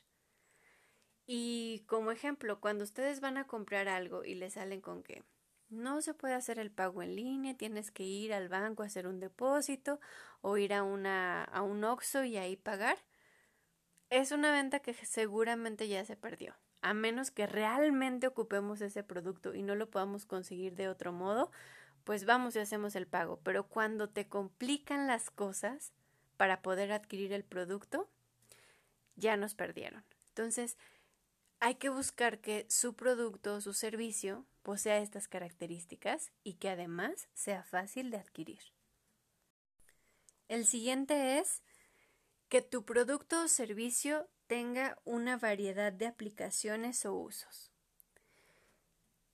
Y 1.26 1.84
como 1.86 2.10
ejemplo, 2.10 2.58
cuando 2.58 2.84
ustedes 2.84 3.20
van 3.20 3.36
a 3.36 3.46
comprar 3.46 3.86
algo 3.86 4.24
y 4.24 4.34
le 4.34 4.48
salen 4.48 4.80
con 4.80 5.02
que 5.02 5.24
no 5.70 6.00
se 6.00 6.14
puede 6.14 6.34
hacer 6.34 6.58
el 6.58 6.70
pago 6.70 7.02
en 7.02 7.16
línea, 7.16 7.56
tienes 7.56 7.90
que 7.90 8.02
ir 8.02 8.32
al 8.32 8.48
banco 8.48 8.82
a 8.82 8.86
hacer 8.86 9.06
un 9.06 9.20
depósito 9.20 10.00
o 10.40 10.56
ir 10.56 10.72
a, 10.72 10.82
una, 10.82 11.44
a 11.44 11.62
un 11.62 11.84
OXO 11.84 12.24
y 12.24 12.36
ahí 12.36 12.56
pagar, 12.56 12.96
es 14.10 14.32
una 14.32 14.52
venta 14.52 14.80
que 14.80 14.94
seguramente 14.94 15.88
ya 15.88 16.04
se 16.04 16.16
perdió. 16.16 16.54
A 16.80 16.94
menos 16.94 17.30
que 17.30 17.46
realmente 17.46 18.26
ocupemos 18.26 18.80
ese 18.80 19.02
producto 19.02 19.54
y 19.54 19.62
no 19.62 19.74
lo 19.74 19.90
podamos 19.90 20.26
conseguir 20.26 20.74
de 20.76 20.88
otro 20.88 21.12
modo, 21.12 21.50
pues 22.04 22.24
vamos 22.24 22.56
y 22.56 22.60
hacemos 22.60 22.94
el 22.96 23.06
pago. 23.06 23.40
Pero 23.42 23.68
cuando 23.68 24.08
te 24.08 24.28
complican 24.28 25.06
las 25.06 25.30
cosas 25.30 25.92
para 26.36 26.62
poder 26.62 26.92
adquirir 26.92 27.32
el 27.32 27.44
producto, 27.44 28.08
ya 29.16 29.36
nos 29.36 29.54
perdieron. 29.54 30.04
Entonces, 30.28 30.78
hay 31.60 31.74
que 31.76 31.88
buscar 31.88 32.40
que 32.40 32.66
su 32.68 32.94
producto 32.94 33.54
o 33.54 33.60
su 33.60 33.72
servicio 33.72 34.46
posea 34.62 34.98
estas 34.98 35.28
características 35.28 36.30
y 36.44 36.54
que 36.54 36.70
además 36.70 37.28
sea 37.34 37.64
fácil 37.64 38.10
de 38.10 38.18
adquirir. 38.18 38.60
El 40.48 40.66
siguiente 40.66 41.38
es 41.38 41.62
que 42.48 42.62
tu 42.62 42.84
producto 42.84 43.42
o 43.42 43.48
servicio 43.48 44.28
tenga 44.46 44.98
una 45.04 45.36
variedad 45.36 45.92
de 45.92 46.06
aplicaciones 46.06 47.04
o 47.04 47.14
usos. 47.14 47.70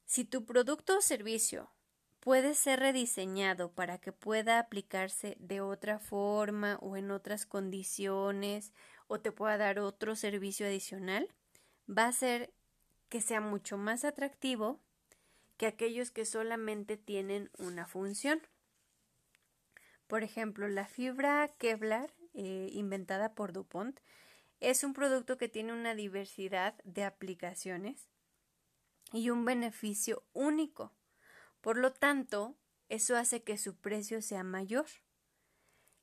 Si 0.07 0.25
tu 0.25 0.45
producto 0.45 0.99
o 0.99 1.01
servicio 1.01 1.71
puede 2.21 2.55
ser 2.55 2.81
rediseñado 2.81 3.71
para 3.71 3.99
que 3.99 4.11
pueda 4.11 4.59
aplicarse 4.59 5.37
de 5.39 5.61
otra 5.61 5.99
forma 5.99 6.79
o 6.81 6.97
en 6.97 7.11
otras 7.11 7.47
condiciones 7.47 8.73
o 9.07 9.21
te 9.21 9.31
pueda 9.31 9.59
dar 9.59 9.79
otro 9.79 10.17
servicio 10.17 10.67
adicional, 10.67 11.29
va 11.89 12.07
a 12.07 12.13
ser 12.13 12.53
que 13.09 13.21
sea 13.21 13.41
mucho 13.41 13.77
más 13.77 14.05
atractivo 14.05 14.81
que 15.57 15.67
aquellos 15.67 16.11
que 16.11 16.25
solamente 16.25 16.97
tienen 16.97 17.51
una 17.59 17.87
función. 17.87 18.41
Por 20.07 20.23
ejemplo, 20.23 20.69
la 20.69 20.87
fibra 20.87 21.49
Kevlar, 21.59 22.13
eh, 22.35 22.69
inventada 22.73 23.35
por 23.35 23.53
DuPont, 23.53 24.01
es 24.61 24.85
un 24.85 24.95
producto 24.95 25.37
que 25.37 25.49
tiene 25.49 25.73
una 25.73 25.95
diversidad 25.95 26.75
de 26.85 27.05
aplicaciones 27.05 28.09
y 29.13 29.31
un 29.31 29.45
beneficio 29.45 30.25
único. 30.33 30.93
Por 31.61 31.77
lo 31.77 31.93
tanto, 31.93 32.57
eso 32.89 33.17
hace 33.17 33.43
que 33.43 33.59
su 33.59 33.77
precio 33.77 34.23
sea 34.23 34.43
mayor. 34.43 34.87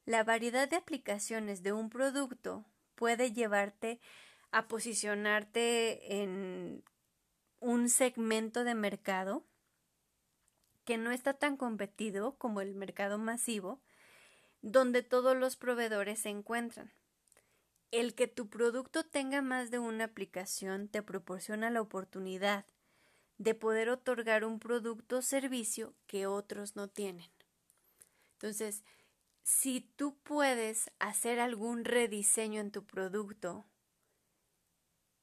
La 0.05 0.23
variedad 0.23 0.69
de 0.69 0.77
aplicaciones 0.77 1.61
de 1.63 1.73
un 1.73 1.89
producto 1.89 2.65
puede 2.95 3.31
llevarte 3.31 3.99
a 4.51 4.67
posicionarte 4.67 6.21
en 6.21 6.83
un 7.59 7.89
segmento 7.89 8.63
de 8.63 8.75
mercado 8.75 9.45
que 10.83 10.97
no 10.97 11.11
está 11.11 11.33
tan 11.33 11.57
competido 11.57 12.37
como 12.37 12.59
el 12.59 12.75
mercado 12.75 13.17
masivo, 13.17 13.81
donde 14.61 15.03
todos 15.03 15.37
los 15.37 15.55
proveedores 15.55 16.19
se 16.19 16.29
encuentran. 16.29 16.91
El 17.91 18.15
que 18.15 18.27
tu 18.27 18.49
producto 18.49 19.03
tenga 19.03 19.41
más 19.41 19.69
de 19.69 19.79
una 19.79 20.05
aplicación 20.05 20.87
te 20.87 21.01
proporciona 21.01 21.69
la 21.69 21.81
oportunidad 21.81 22.65
de 23.37 23.55
poder 23.55 23.89
otorgar 23.89 24.45
un 24.45 24.59
producto 24.59 25.17
o 25.17 25.21
servicio 25.21 25.93
que 26.07 26.27
otros 26.27 26.75
no 26.75 26.87
tienen. 26.87 27.29
Entonces, 28.33 28.83
si 29.43 29.81
tú 29.81 30.15
puedes 30.23 30.91
hacer 30.99 31.39
algún 31.39 31.83
rediseño 31.83 32.61
en 32.61 32.71
tu 32.71 32.85
producto 32.85 33.65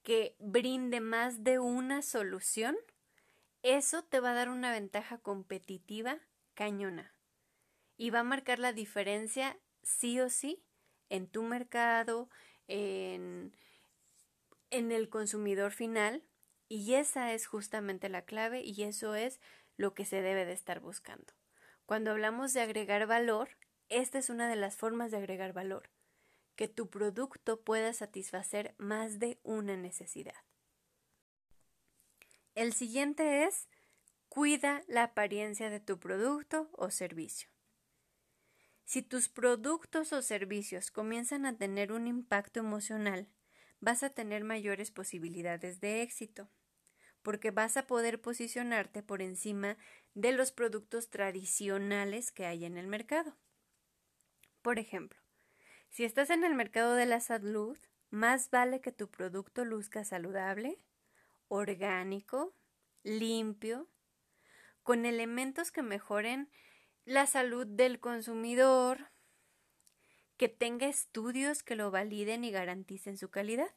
que 0.08 0.34
brinde 0.38 1.02
más 1.02 1.44
de 1.44 1.58
una 1.58 2.00
solución, 2.00 2.78
eso 3.62 4.02
te 4.04 4.20
va 4.20 4.30
a 4.30 4.34
dar 4.34 4.48
una 4.48 4.72
ventaja 4.72 5.18
competitiva 5.18 6.18
cañona 6.54 7.14
y 7.98 8.08
va 8.08 8.20
a 8.20 8.24
marcar 8.24 8.58
la 8.58 8.72
diferencia 8.72 9.58
sí 9.82 10.18
o 10.18 10.30
sí 10.30 10.64
en 11.10 11.26
tu 11.26 11.42
mercado, 11.42 12.30
en, 12.68 13.54
en 14.70 14.92
el 14.92 15.10
consumidor 15.10 15.72
final 15.72 16.24
y 16.70 16.94
esa 16.94 17.34
es 17.34 17.46
justamente 17.46 18.08
la 18.08 18.22
clave 18.22 18.62
y 18.62 18.84
eso 18.84 19.14
es 19.14 19.42
lo 19.76 19.92
que 19.92 20.06
se 20.06 20.22
debe 20.22 20.46
de 20.46 20.54
estar 20.54 20.80
buscando. 20.80 21.34
Cuando 21.84 22.12
hablamos 22.12 22.54
de 22.54 22.62
agregar 22.62 23.06
valor, 23.06 23.50
esta 23.90 24.18
es 24.18 24.30
una 24.30 24.48
de 24.48 24.56
las 24.56 24.74
formas 24.74 25.10
de 25.10 25.18
agregar 25.18 25.52
valor 25.52 25.90
que 26.58 26.66
tu 26.66 26.90
producto 26.90 27.60
pueda 27.60 27.92
satisfacer 27.92 28.74
más 28.78 29.20
de 29.20 29.38
una 29.44 29.76
necesidad. 29.76 30.34
El 32.56 32.72
siguiente 32.72 33.44
es 33.44 33.68
cuida 34.28 34.82
la 34.88 35.04
apariencia 35.04 35.70
de 35.70 35.78
tu 35.78 36.00
producto 36.00 36.68
o 36.72 36.90
servicio. 36.90 37.48
Si 38.84 39.02
tus 39.02 39.28
productos 39.28 40.12
o 40.12 40.20
servicios 40.20 40.90
comienzan 40.90 41.46
a 41.46 41.56
tener 41.56 41.92
un 41.92 42.08
impacto 42.08 42.58
emocional, 42.58 43.30
vas 43.78 44.02
a 44.02 44.10
tener 44.10 44.42
mayores 44.42 44.90
posibilidades 44.90 45.80
de 45.80 46.02
éxito, 46.02 46.50
porque 47.22 47.52
vas 47.52 47.76
a 47.76 47.86
poder 47.86 48.20
posicionarte 48.20 49.04
por 49.04 49.22
encima 49.22 49.76
de 50.14 50.32
los 50.32 50.50
productos 50.50 51.08
tradicionales 51.08 52.32
que 52.32 52.46
hay 52.46 52.64
en 52.64 52.78
el 52.78 52.88
mercado. 52.88 53.36
Por 54.60 54.80
ejemplo, 54.80 55.27
si 55.90 56.04
estás 56.04 56.30
en 56.30 56.44
el 56.44 56.54
mercado 56.54 56.94
de 56.94 57.06
la 57.06 57.20
salud, 57.20 57.78
más 58.10 58.50
vale 58.50 58.80
que 58.80 58.92
tu 58.92 59.10
producto 59.10 59.64
luzca 59.64 60.04
saludable, 60.04 60.78
orgánico, 61.48 62.54
limpio, 63.02 63.88
con 64.82 65.06
elementos 65.06 65.70
que 65.70 65.82
mejoren 65.82 66.50
la 67.04 67.26
salud 67.26 67.66
del 67.66 68.00
consumidor, 68.00 69.10
que 70.36 70.48
tenga 70.48 70.86
estudios 70.86 71.62
que 71.62 71.74
lo 71.74 71.90
validen 71.90 72.44
y 72.44 72.50
garanticen 72.50 73.18
su 73.18 73.30
calidad. 73.30 73.74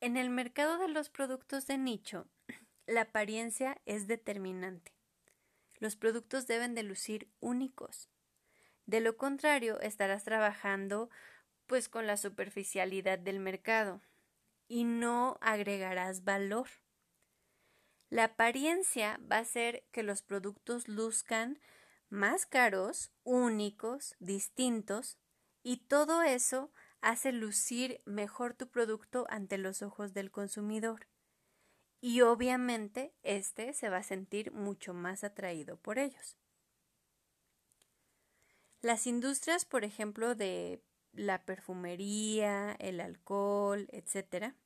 En 0.00 0.16
el 0.16 0.30
mercado 0.30 0.78
de 0.78 0.88
los 0.88 1.10
productos 1.10 1.66
de 1.66 1.78
nicho, 1.78 2.26
la 2.86 3.02
apariencia 3.02 3.80
es 3.86 4.06
determinante. 4.06 4.92
Los 5.78 5.96
productos 5.96 6.46
deben 6.46 6.74
de 6.74 6.82
lucir 6.82 7.30
únicos, 7.40 8.08
de 8.86 9.00
lo 9.00 9.16
contrario, 9.16 9.80
estarás 9.80 10.24
trabajando 10.24 11.10
pues 11.66 11.88
con 11.88 12.06
la 12.06 12.16
superficialidad 12.16 13.18
del 13.18 13.40
mercado 13.40 14.02
y 14.68 14.84
no 14.84 15.38
agregarás 15.40 16.24
valor. 16.24 16.68
La 18.10 18.24
apariencia 18.24 19.18
va 19.30 19.36
a 19.36 19.40
hacer 19.40 19.84
que 19.90 20.02
los 20.02 20.22
productos 20.22 20.88
luzcan 20.88 21.60
más 22.10 22.44
caros, 22.44 23.10
únicos, 23.22 24.16
distintos, 24.18 25.18
y 25.62 25.78
todo 25.86 26.22
eso 26.22 26.70
hace 27.00 27.32
lucir 27.32 28.02
mejor 28.04 28.52
tu 28.52 28.68
producto 28.68 29.24
ante 29.30 29.56
los 29.56 29.80
ojos 29.80 30.12
del 30.12 30.30
consumidor. 30.30 31.08
Y 32.00 32.20
obviamente 32.20 33.14
éste 33.22 33.72
se 33.72 33.88
va 33.88 33.98
a 33.98 34.02
sentir 34.02 34.52
mucho 34.52 34.92
más 34.92 35.24
atraído 35.24 35.78
por 35.78 35.98
ellos. 35.98 36.36
Las 38.82 39.06
industrias, 39.06 39.64
por 39.64 39.84
ejemplo, 39.84 40.34
de 40.34 40.82
la 41.12 41.44
perfumería, 41.44 42.72
el 42.80 43.00
alcohol, 43.00 43.86
etcétera, 43.92 44.56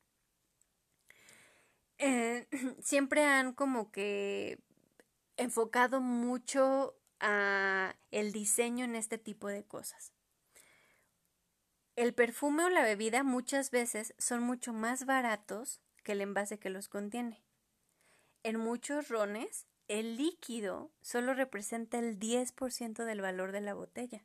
eh, 1.98 2.48
siempre 2.82 3.24
han 3.24 3.52
como 3.52 3.92
que 3.92 4.58
enfocado 5.36 6.00
mucho 6.00 6.98
a 7.20 7.94
el 8.10 8.32
diseño 8.32 8.84
en 8.84 8.94
este 8.94 9.18
tipo 9.18 9.48
de 9.48 9.64
cosas. 9.64 10.12
El 11.94 12.14
perfume 12.14 12.64
o 12.64 12.68
la 12.70 12.82
bebida 12.82 13.22
muchas 13.22 13.70
veces 13.70 14.14
son 14.18 14.42
mucho 14.42 14.72
más 14.72 15.06
baratos 15.06 15.80
que 16.02 16.12
el 16.12 16.20
envase 16.20 16.58
que 16.58 16.70
los 16.70 16.88
contiene. 16.88 17.42
En 18.42 18.58
muchos 18.58 19.08
rones, 19.08 19.66
el 19.88 20.16
líquido 20.16 20.90
solo 21.00 21.34
representa 21.34 21.98
el 21.98 22.18
10% 22.18 23.04
del 23.04 23.20
valor 23.20 23.52
de 23.52 23.60
la 23.60 23.74
botella. 23.74 24.24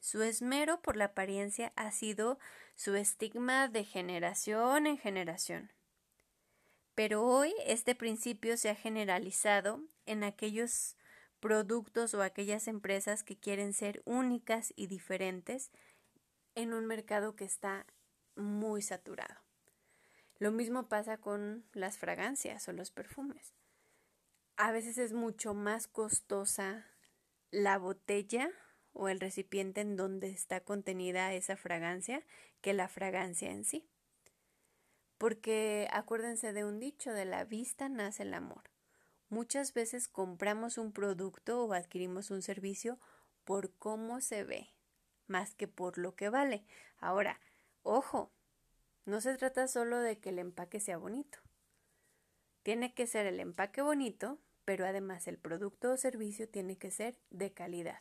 Su 0.00 0.22
esmero 0.22 0.82
por 0.82 0.96
la 0.96 1.06
apariencia 1.06 1.72
ha 1.76 1.90
sido 1.90 2.38
su 2.74 2.94
estigma 2.94 3.68
de 3.68 3.84
generación 3.84 4.86
en 4.86 4.98
generación. 4.98 5.72
Pero 6.94 7.24
hoy 7.24 7.54
este 7.66 7.94
principio 7.94 8.56
se 8.56 8.68
ha 8.68 8.74
generalizado 8.74 9.80
en 10.06 10.22
aquellos 10.22 10.96
productos 11.40 12.14
o 12.14 12.22
aquellas 12.22 12.68
empresas 12.68 13.22
que 13.22 13.36
quieren 13.36 13.72
ser 13.72 14.02
únicas 14.04 14.72
y 14.76 14.86
diferentes 14.86 15.70
en 16.54 16.72
un 16.72 16.86
mercado 16.86 17.34
que 17.34 17.44
está 17.44 17.86
muy 18.36 18.82
saturado. 18.82 19.42
Lo 20.38 20.52
mismo 20.52 20.88
pasa 20.88 21.16
con 21.18 21.64
las 21.72 21.98
fragancias 21.98 22.68
o 22.68 22.72
los 22.72 22.90
perfumes. 22.90 23.54
A 24.56 24.70
veces 24.70 24.98
es 24.98 25.12
mucho 25.12 25.52
más 25.52 25.88
costosa 25.88 26.86
la 27.50 27.76
botella 27.76 28.50
o 28.92 29.08
el 29.08 29.18
recipiente 29.18 29.80
en 29.80 29.96
donde 29.96 30.30
está 30.30 30.60
contenida 30.60 31.32
esa 31.32 31.56
fragancia 31.56 32.24
que 32.60 32.72
la 32.72 32.86
fragancia 32.86 33.50
en 33.50 33.64
sí. 33.64 33.88
Porque 35.18 35.88
acuérdense 35.90 36.52
de 36.52 36.64
un 36.64 36.78
dicho, 36.78 37.12
de 37.12 37.24
la 37.24 37.44
vista 37.44 37.88
nace 37.88 38.22
el 38.22 38.32
amor. 38.32 38.62
Muchas 39.28 39.74
veces 39.74 40.06
compramos 40.06 40.78
un 40.78 40.92
producto 40.92 41.64
o 41.64 41.72
adquirimos 41.72 42.30
un 42.30 42.40
servicio 42.40 43.00
por 43.44 43.74
cómo 43.74 44.20
se 44.20 44.44
ve, 44.44 44.68
más 45.26 45.56
que 45.56 45.66
por 45.66 45.98
lo 45.98 46.14
que 46.14 46.28
vale. 46.28 46.64
Ahora, 46.98 47.40
ojo, 47.82 48.30
no 49.04 49.20
se 49.20 49.36
trata 49.36 49.66
solo 49.66 49.98
de 49.98 50.20
que 50.20 50.28
el 50.28 50.38
empaque 50.38 50.78
sea 50.78 50.96
bonito. 50.96 51.43
Tiene 52.64 52.94
que 52.94 53.06
ser 53.06 53.26
el 53.26 53.40
empaque 53.40 53.82
bonito, 53.82 54.40
pero 54.64 54.86
además 54.86 55.28
el 55.28 55.38
producto 55.38 55.92
o 55.92 55.96
servicio 55.98 56.48
tiene 56.48 56.78
que 56.78 56.90
ser 56.90 57.18
de 57.28 57.52
calidad. 57.52 58.00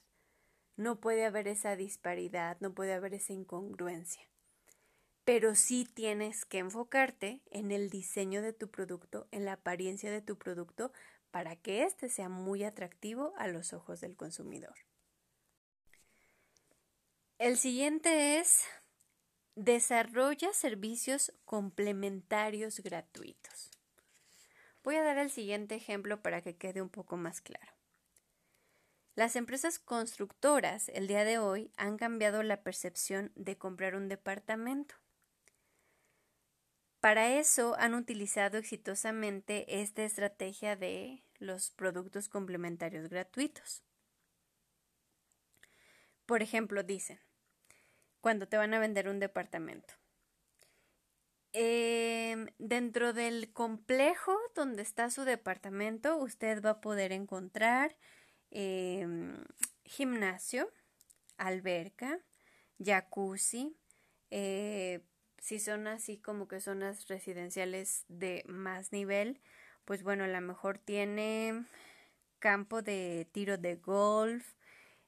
No 0.78 1.02
puede 1.02 1.26
haber 1.26 1.50
esa 1.50 1.76
disparidad, 1.76 2.58
no 2.62 2.74
puede 2.74 2.94
haber 2.94 3.14
esa 3.14 3.34
incongruencia. 3.34 4.24
Pero 5.26 5.56
sí 5.56 5.86
tienes 5.86 6.46
que 6.46 6.60
enfocarte 6.60 7.42
en 7.52 7.72
el 7.72 7.90
diseño 7.90 8.42
de 8.42 8.54
tu 8.54 8.72
producto, 8.72 9.28
en 9.32 9.44
la 9.44 9.54
apariencia 9.54 10.10
de 10.12 10.22
tu 10.22 10.38
producto, 10.38 10.94
para 11.30 11.58
que 11.58 11.84
éste 11.84 12.08
sea 12.08 12.30
muy 12.30 12.64
atractivo 12.64 13.34
a 13.38 13.50
los 13.50 13.74
ojos 13.74 14.00
del 14.00 14.16
consumidor. 14.16 14.76
El 17.38 17.58
siguiente 17.58 18.40
es 18.40 18.64
desarrolla 19.56 20.54
servicios 20.54 21.34
complementarios 21.44 22.80
gratuitos. 22.80 23.74
Voy 24.84 24.98
a 24.98 25.04
dar 25.04 25.18
el 25.18 25.32
siguiente 25.32 25.76
ejemplo 25.76 26.22
para 26.22 26.42
que 26.42 26.58
quede 26.58 26.82
un 26.82 26.90
poco 26.90 27.16
más 27.16 27.40
claro. 27.40 27.72
Las 29.16 29.36
empresas 29.36 29.80
constructoras 29.80 30.90
el 30.90 31.08
día 31.08 31.24
de 31.24 31.38
hoy 31.38 31.72
han 31.78 31.98
cambiado 31.98 32.44
la 32.44 32.64
percepción 32.64 33.32
de 33.36 33.58
comprar 33.58 33.96
un 33.96 34.10
departamento. 34.10 34.96
Para 37.00 37.38
eso 37.38 37.76
han 37.78 37.94
utilizado 37.94 38.58
exitosamente 38.58 39.82
esta 39.82 40.04
estrategia 40.04 40.76
de 40.76 41.24
los 41.38 41.72
productos 41.72 42.28
complementarios 42.28 43.10
gratuitos. 43.10 43.84
Por 46.26 46.42
ejemplo, 46.42 46.84
dicen, 46.84 47.20
cuando 48.20 48.48
te 48.48 48.58
van 48.58 48.74
a 48.74 48.80
vender 48.80 49.10
un 49.10 49.20
departamento. 49.20 49.94
Em, 51.54 52.48
dentro 52.58 53.14
del 53.14 53.54
complejo 53.54 54.36
donde 54.56 54.82
está 54.82 55.10
su 55.10 55.24
departamento, 55.24 56.18
usted 56.18 56.62
va 56.64 56.72
a 56.72 56.82
poder 56.82 57.12
encontrar 57.12 57.96
Em, 58.56 59.44
gimnasio, 59.84 60.72
alberca, 61.38 62.20
jacuzzi, 62.78 63.76
eh, 64.30 65.02
si 65.40 65.60
son 65.60 65.88
así 65.88 66.20
como 66.20 66.48
que 66.48 66.62
zonas 66.62 67.08
residenciales 67.08 68.06
de 68.10 68.44
más 68.48 68.92
nivel, 68.92 69.42
pues 69.86 70.04
bueno, 70.04 70.24
a 70.26 70.28
lo 70.28 70.40
mejor 70.42 70.78
tiene 70.78 71.66
campo 72.38 72.84
de 72.84 73.28
tiro 73.32 73.58
de 73.58 73.76
golf, 73.78 74.54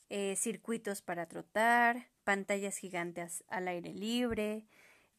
eh, 0.10 0.36
circuitos 0.36 1.04
para 1.04 1.28
trotar, 1.28 2.10
pantallas 2.24 2.78
gigantes 2.78 3.44
al 3.48 3.68
aire 3.68 3.94
libre, 3.94 4.66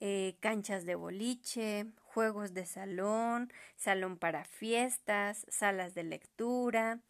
eh, 0.01 0.37
canchas 0.41 0.85
de 0.85 0.95
boliche, 0.95 1.87
juegos 2.03 2.55
de 2.55 2.67
salón, 2.67 3.53
salón 3.77 4.19
para 4.19 4.45
fiestas, 4.45 5.47
salas 5.49 5.95
de 5.95 6.05
lectura, 6.05 7.01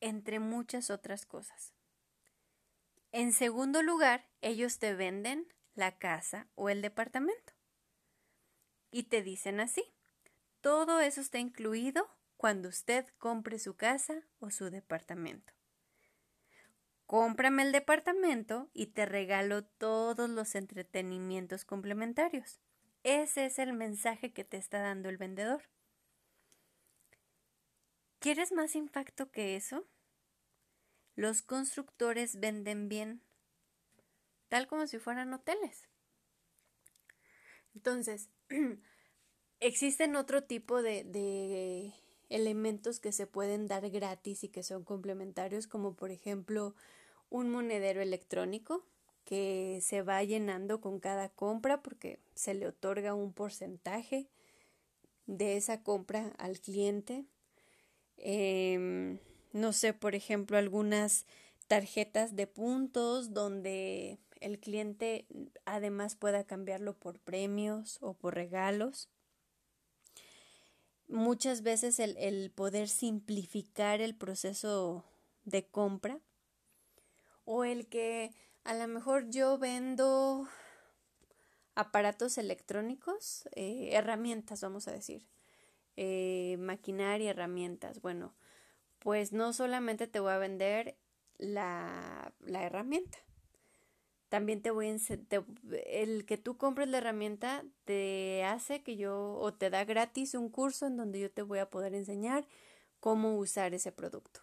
entre 0.00 0.38
muchas 0.38 0.90
otras 0.90 1.26
cosas. 1.26 1.72
En 3.12 3.32
segundo 3.32 3.82
lugar, 3.82 4.28
ellos 4.40 4.78
te 4.78 4.94
venden 4.94 5.46
la 5.74 5.98
casa 5.98 6.48
o 6.54 6.68
el 6.68 6.82
departamento. 6.82 7.52
Y 8.90 9.04
te 9.04 9.22
dicen 9.22 9.60
así, 9.60 9.84
todo 10.60 11.00
eso 11.00 11.20
está 11.20 11.38
incluido 11.38 12.08
cuando 12.36 12.68
usted 12.68 13.06
compre 13.18 13.58
su 13.58 13.76
casa 13.76 14.22
o 14.38 14.50
su 14.50 14.70
departamento. 14.70 15.52
Cómprame 17.06 17.62
el 17.62 17.72
departamento 17.72 18.70
y 18.72 18.86
te 18.86 19.04
regalo 19.06 19.64
todos 19.64 20.30
los 20.30 20.54
entretenimientos 20.54 21.64
complementarios. 21.64 22.60
Ese 23.02 23.44
es 23.44 23.58
el 23.58 23.74
mensaje 23.74 24.32
que 24.32 24.44
te 24.44 24.56
está 24.56 24.80
dando 24.80 25.10
el 25.10 25.18
vendedor. 25.18 25.62
¿Quieres 28.18 28.52
más 28.52 28.74
impacto 28.74 29.30
que 29.30 29.54
eso? 29.54 29.86
Los 31.14 31.42
constructores 31.42 32.40
venden 32.40 32.88
bien, 32.88 33.22
tal 34.48 34.66
como 34.66 34.86
si 34.86 34.98
fueran 34.98 35.34
hoteles. 35.34 35.90
Entonces, 37.74 38.30
existen 39.60 40.16
otro 40.16 40.44
tipo 40.44 40.82
de, 40.82 41.04
de, 41.04 41.92
elementos 42.34 42.98
que 42.98 43.12
se 43.12 43.26
pueden 43.26 43.68
dar 43.68 43.88
gratis 43.90 44.44
y 44.44 44.48
que 44.48 44.62
son 44.62 44.84
complementarios, 44.84 45.66
como 45.66 45.94
por 45.94 46.10
ejemplo 46.10 46.74
un 47.30 47.50
monedero 47.50 48.02
electrónico 48.02 48.84
que 49.24 49.78
se 49.82 50.02
va 50.02 50.22
llenando 50.22 50.80
con 50.80 50.98
cada 51.00 51.28
compra 51.28 51.82
porque 51.82 52.18
se 52.34 52.54
le 52.54 52.66
otorga 52.66 53.14
un 53.14 53.32
porcentaje 53.32 54.28
de 55.26 55.56
esa 55.56 55.82
compra 55.82 56.34
al 56.38 56.60
cliente. 56.60 57.24
Eh, 58.18 59.18
no 59.52 59.72
sé, 59.72 59.94
por 59.94 60.14
ejemplo, 60.14 60.58
algunas 60.58 61.26
tarjetas 61.68 62.36
de 62.36 62.46
puntos 62.46 63.32
donde 63.32 64.18
el 64.40 64.58
cliente 64.58 65.26
además 65.64 66.16
pueda 66.16 66.44
cambiarlo 66.44 66.94
por 66.94 67.18
premios 67.20 67.98
o 68.02 68.14
por 68.14 68.34
regalos. 68.34 69.08
Muchas 71.08 71.62
veces 71.62 71.98
el, 72.00 72.16
el 72.16 72.50
poder 72.50 72.88
simplificar 72.88 74.00
el 74.00 74.16
proceso 74.16 75.04
de 75.44 75.66
compra 75.66 76.20
o 77.44 77.64
el 77.64 77.86
que 77.88 78.32
a 78.64 78.74
lo 78.74 78.88
mejor 78.88 79.28
yo 79.28 79.58
vendo 79.58 80.48
aparatos 81.74 82.38
electrónicos, 82.38 83.48
eh, 83.54 83.90
herramientas, 83.92 84.60
vamos 84.62 84.88
a 84.88 84.92
decir, 84.92 85.26
eh, 85.96 86.56
maquinaria, 86.58 87.30
herramientas. 87.30 88.00
Bueno, 88.00 88.34
pues 88.98 89.32
no 89.32 89.52
solamente 89.52 90.06
te 90.06 90.20
voy 90.20 90.32
a 90.32 90.38
vender 90.38 90.96
la, 91.38 92.32
herramienta, 92.46 93.18
también 94.34 94.62
te 94.62 94.72
voy 94.72 94.88
a 94.88 94.96
el 95.86 96.26
que 96.26 96.36
tú 96.38 96.56
compres 96.56 96.88
la 96.88 96.98
herramienta 96.98 97.64
te 97.84 98.42
hace 98.42 98.82
que 98.82 98.96
yo 98.96 99.38
o 99.38 99.54
te 99.54 99.70
da 99.70 99.84
gratis 99.84 100.34
un 100.34 100.48
curso 100.48 100.88
en 100.88 100.96
donde 100.96 101.20
yo 101.20 101.30
te 101.30 101.42
voy 101.42 101.60
a 101.60 101.70
poder 101.70 101.94
enseñar 101.94 102.44
cómo 102.98 103.38
usar 103.38 103.74
ese 103.74 103.92
producto. 103.92 104.40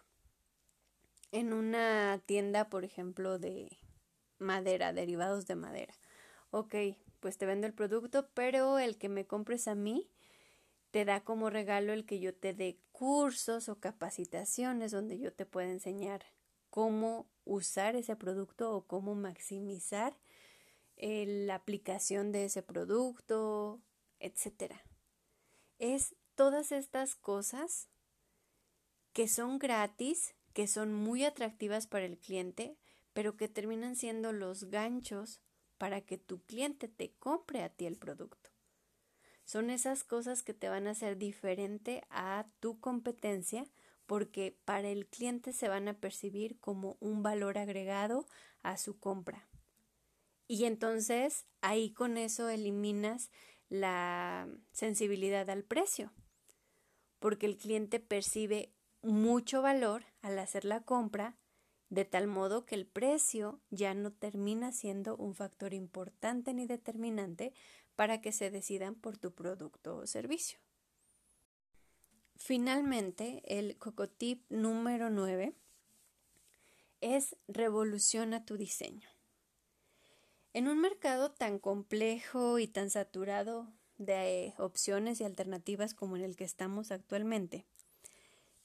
En 1.30 1.52
una 1.52 2.18
tienda, 2.24 2.70
por 2.70 2.86
ejemplo, 2.86 3.38
de 3.38 3.76
madera, 4.38 4.94
derivados 4.94 5.46
de 5.46 5.56
madera. 5.56 5.92
Ok, 6.52 6.74
pues 7.20 7.36
te 7.36 7.44
vendo 7.44 7.66
el 7.66 7.74
producto, 7.74 8.30
pero 8.32 8.78
el 8.78 8.96
que 8.96 9.10
me 9.10 9.26
compres 9.26 9.68
a 9.68 9.74
mí 9.74 10.08
te 10.90 11.04
da 11.04 11.22
como 11.22 11.50
regalo 11.50 11.92
el 11.92 12.06
que 12.06 12.18
yo 12.18 12.34
te 12.34 12.54
dé 12.54 12.78
cursos 12.92 13.68
o 13.68 13.78
capacitaciones 13.78 14.90
donde 14.90 15.18
yo 15.18 15.34
te 15.34 15.44
pueda 15.44 15.68
enseñar 15.68 16.24
cómo 16.70 17.26
usar 17.44 17.96
ese 17.96 18.16
producto 18.16 18.74
o 18.74 18.86
cómo 18.86 19.14
maximizar 19.14 20.16
la 20.96 21.56
aplicación 21.56 22.30
de 22.32 22.44
ese 22.44 22.62
producto, 22.62 23.80
etc. 24.20 24.74
Es 25.78 26.14
todas 26.34 26.72
estas 26.72 27.16
cosas 27.16 27.88
que 29.12 29.28
son 29.28 29.58
gratis, 29.58 30.34
que 30.52 30.66
son 30.66 30.94
muy 30.94 31.24
atractivas 31.24 31.86
para 31.86 32.04
el 32.04 32.18
cliente, 32.18 32.76
pero 33.12 33.36
que 33.36 33.48
terminan 33.48 33.96
siendo 33.96 34.32
los 34.32 34.64
ganchos 34.64 35.40
para 35.78 36.00
que 36.00 36.18
tu 36.18 36.42
cliente 36.44 36.88
te 36.88 37.12
compre 37.14 37.62
a 37.62 37.68
ti 37.68 37.86
el 37.86 37.98
producto. 37.98 38.50
Son 39.44 39.70
esas 39.70 40.04
cosas 40.04 40.42
que 40.42 40.54
te 40.54 40.68
van 40.68 40.86
a 40.86 40.92
hacer 40.92 41.18
diferente 41.18 42.04
a 42.10 42.46
tu 42.60 42.78
competencia 42.78 43.66
porque 44.12 44.54
para 44.66 44.90
el 44.90 45.06
cliente 45.06 45.54
se 45.54 45.70
van 45.70 45.88
a 45.88 45.94
percibir 45.94 46.60
como 46.60 46.98
un 47.00 47.22
valor 47.22 47.56
agregado 47.56 48.26
a 48.62 48.76
su 48.76 48.98
compra. 48.98 49.48
Y 50.46 50.66
entonces 50.66 51.46
ahí 51.62 51.94
con 51.94 52.18
eso 52.18 52.50
eliminas 52.50 53.30
la 53.70 54.46
sensibilidad 54.70 55.48
al 55.48 55.64
precio, 55.64 56.12
porque 57.20 57.46
el 57.46 57.56
cliente 57.56 58.00
percibe 58.00 58.74
mucho 59.00 59.62
valor 59.62 60.04
al 60.20 60.38
hacer 60.38 60.66
la 60.66 60.82
compra, 60.82 61.38
de 61.88 62.04
tal 62.04 62.26
modo 62.26 62.66
que 62.66 62.74
el 62.74 62.86
precio 62.86 63.62
ya 63.70 63.94
no 63.94 64.12
termina 64.12 64.72
siendo 64.72 65.16
un 65.16 65.34
factor 65.34 65.72
importante 65.72 66.52
ni 66.52 66.66
determinante 66.66 67.54
para 67.96 68.20
que 68.20 68.32
se 68.32 68.50
decidan 68.50 68.94
por 68.94 69.16
tu 69.16 69.32
producto 69.34 69.96
o 69.96 70.06
servicio. 70.06 70.61
Finalmente, 72.36 73.42
el 73.46 73.76
cocotip 73.78 74.44
número 74.50 75.10
9 75.10 75.54
es 77.00 77.36
revoluciona 77.48 78.44
tu 78.44 78.56
diseño. 78.56 79.08
En 80.54 80.68
un 80.68 80.80
mercado 80.80 81.30
tan 81.30 81.58
complejo 81.58 82.58
y 82.58 82.66
tan 82.66 82.90
saturado 82.90 83.72
de 83.98 84.54
opciones 84.58 85.20
y 85.20 85.24
alternativas 85.24 85.94
como 85.94 86.16
en 86.16 86.24
el 86.24 86.36
que 86.36 86.44
estamos 86.44 86.90
actualmente, 86.90 87.64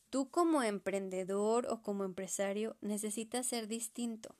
tú 0.10 0.30
como 0.30 0.64
emprendedor 0.64 1.68
o 1.68 1.82
como 1.82 2.04
empresario 2.04 2.76
necesitas 2.82 3.48
ser 3.48 3.68
distinto. 3.68 4.36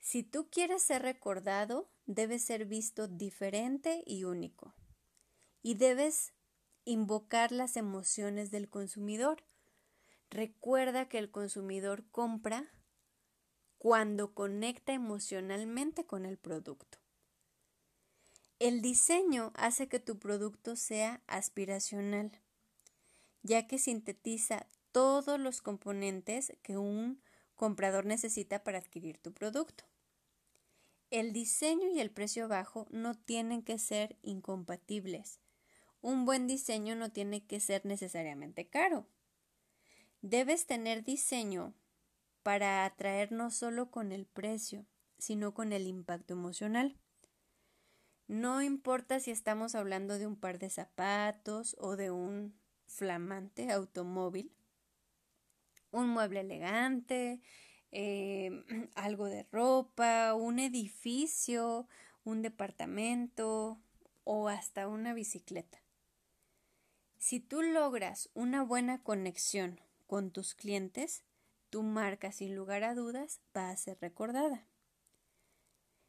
Si 0.00 0.22
tú 0.22 0.48
quieres 0.50 0.82
ser 0.82 1.02
recordado, 1.02 1.88
debes 2.06 2.42
ser 2.42 2.64
visto 2.64 3.08
diferente 3.08 4.02
y 4.06 4.24
único. 4.24 4.72
Y 5.62 5.74
debes 5.74 6.32
invocar 6.86 7.52
las 7.52 7.76
emociones 7.76 8.50
del 8.50 8.70
consumidor. 8.70 9.44
Recuerda 10.30 11.08
que 11.08 11.18
el 11.18 11.30
consumidor 11.30 12.04
compra 12.10 12.64
cuando 13.76 14.32
conecta 14.32 14.94
emocionalmente 14.94 16.06
con 16.06 16.24
el 16.24 16.38
producto. 16.38 16.98
El 18.58 18.80
diseño 18.80 19.52
hace 19.54 19.88
que 19.88 20.00
tu 20.00 20.18
producto 20.18 20.76
sea 20.76 21.22
aspiracional, 21.26 22.32
ya 23.42 23.66
que 23.66 23.78
sintetiza 23.78 24.66
todos 24.92 25.38
los 25.38 25.60
componentes 25.60 26.56
que 26.62 26.78
un 26.78 27.20
comprador 27.54 28.06
necesita 28.06 28.64
para 28.64 28.78
adquirir 28.78 29.18
tu 29.18 29.32
producto. 29.32 29.84
El 31.10 31.32
diseño 31.32 31.90
y 31.90 32.00
el 32.00 32.10
precio 32.10 32.48
bajo 32.48 32.86
no 32.90 33.14
tienen 33.14 33.62
que 33.62 33.78
ser 33.78 34.16
incompatibles. 34.22 35.40
Un 36.06 36.24
buen 36.24 36.46
diseño 36.46 36.94
no 36.94 37.10
tiene 37.10 37.44
que 37.44 37.58
ser 37.58 37.84
necesariamente 37.84 38.68
caro. 38.68 39.08
Debes 40.22 40.64
tener 40.64 41.02
diseño 41.02 41.74
para 42.44 42.84
atraer 42.84 43.32
no 43.32 43.50
solo 43.50 43.90
con 43.90 44.12
el 44.12 44.24
precio, 44.24 44.86
sino 45.18 45.52
con 45.52 45.72
el 45.72 45.88
impacto 45.88 46.34
emocional. 46.34 46.96
No 48.28 48.62
importa 48.62 49.18
si 49.18 49.32
estamos 49.32 49.74
hablando 49.74 50.16
de 50.16 50.28
un 50.28 50.36
par 50.36 50.60
de 50.60 50.70
zapatos 50.70 51.74
o 51.80 51.96
de 51.96 52.12
un 52.12 52.56
flamante 52.86 53.72
automóvil, 53.72 54.54
un 55.90 56.10
mueble 56.10 56.42
elegante, 56.42 57.40
eh, 57.90 58.52
algo 58.94 59.24
de 59.26 59.42
ropa, 59.50 60.34
un 60.34 60.60
edificio, 60.60 61.88
un 62.22 62.42
departamento 62.42 63.80
o 64.22 64.46
hasta 64.46 64.86
una 64.86 65.12
bicicleta. 65.12 65.80
Si 67.26 67.40
tú 67.40 67.60
logras 67.60 68.30
una 68.34 68.62
buena 68.62 69.02
conexión 69.02 69.80
con 70.06 70.30
tus 70.30 70.54
clientes, 70.54 71.24
tu 71.70 71.82
marca 71.82 72.30
sin 72.30 72.54
lugar 72.54 72.84
a 72.84 72.94
dudas 72.94 73.40
va 73.56 73.70
a 73.70 73.76
ser 73.76 73.98
recordada. 74.00 74.68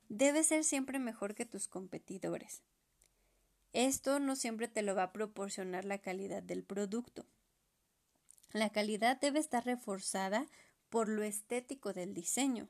Debe 0.10 0.44
ser 0.44 0.64
siempre 0.64 1.00
mejor 1.00 1.34
que 1.34 1.48
tus 1.48 1.68
competidores. 1.68 2.62
Esto 3.74 4.20
no 4.20 4.36
siempre 4.36 4.68
te 4.68 4.84
lo 4.84 4.94
va 4.94 5.06
a 5.06 5.12
proporcionar 5.12 5.86
la 5.86 5.98
calidad 5.98 6.44
del 6.44 6.64
producto. 6.64 7.26
La 8.52 8.70
calidad 8.70 9.20
debe 9.20 9.40
estar 9.40 9.66
reforzada 9.66 10.46
por 10.88 11.10
lo 11.10 11.24
estético 11.24 11.94
del 11.94 12.14
diseño, 12.14 12.70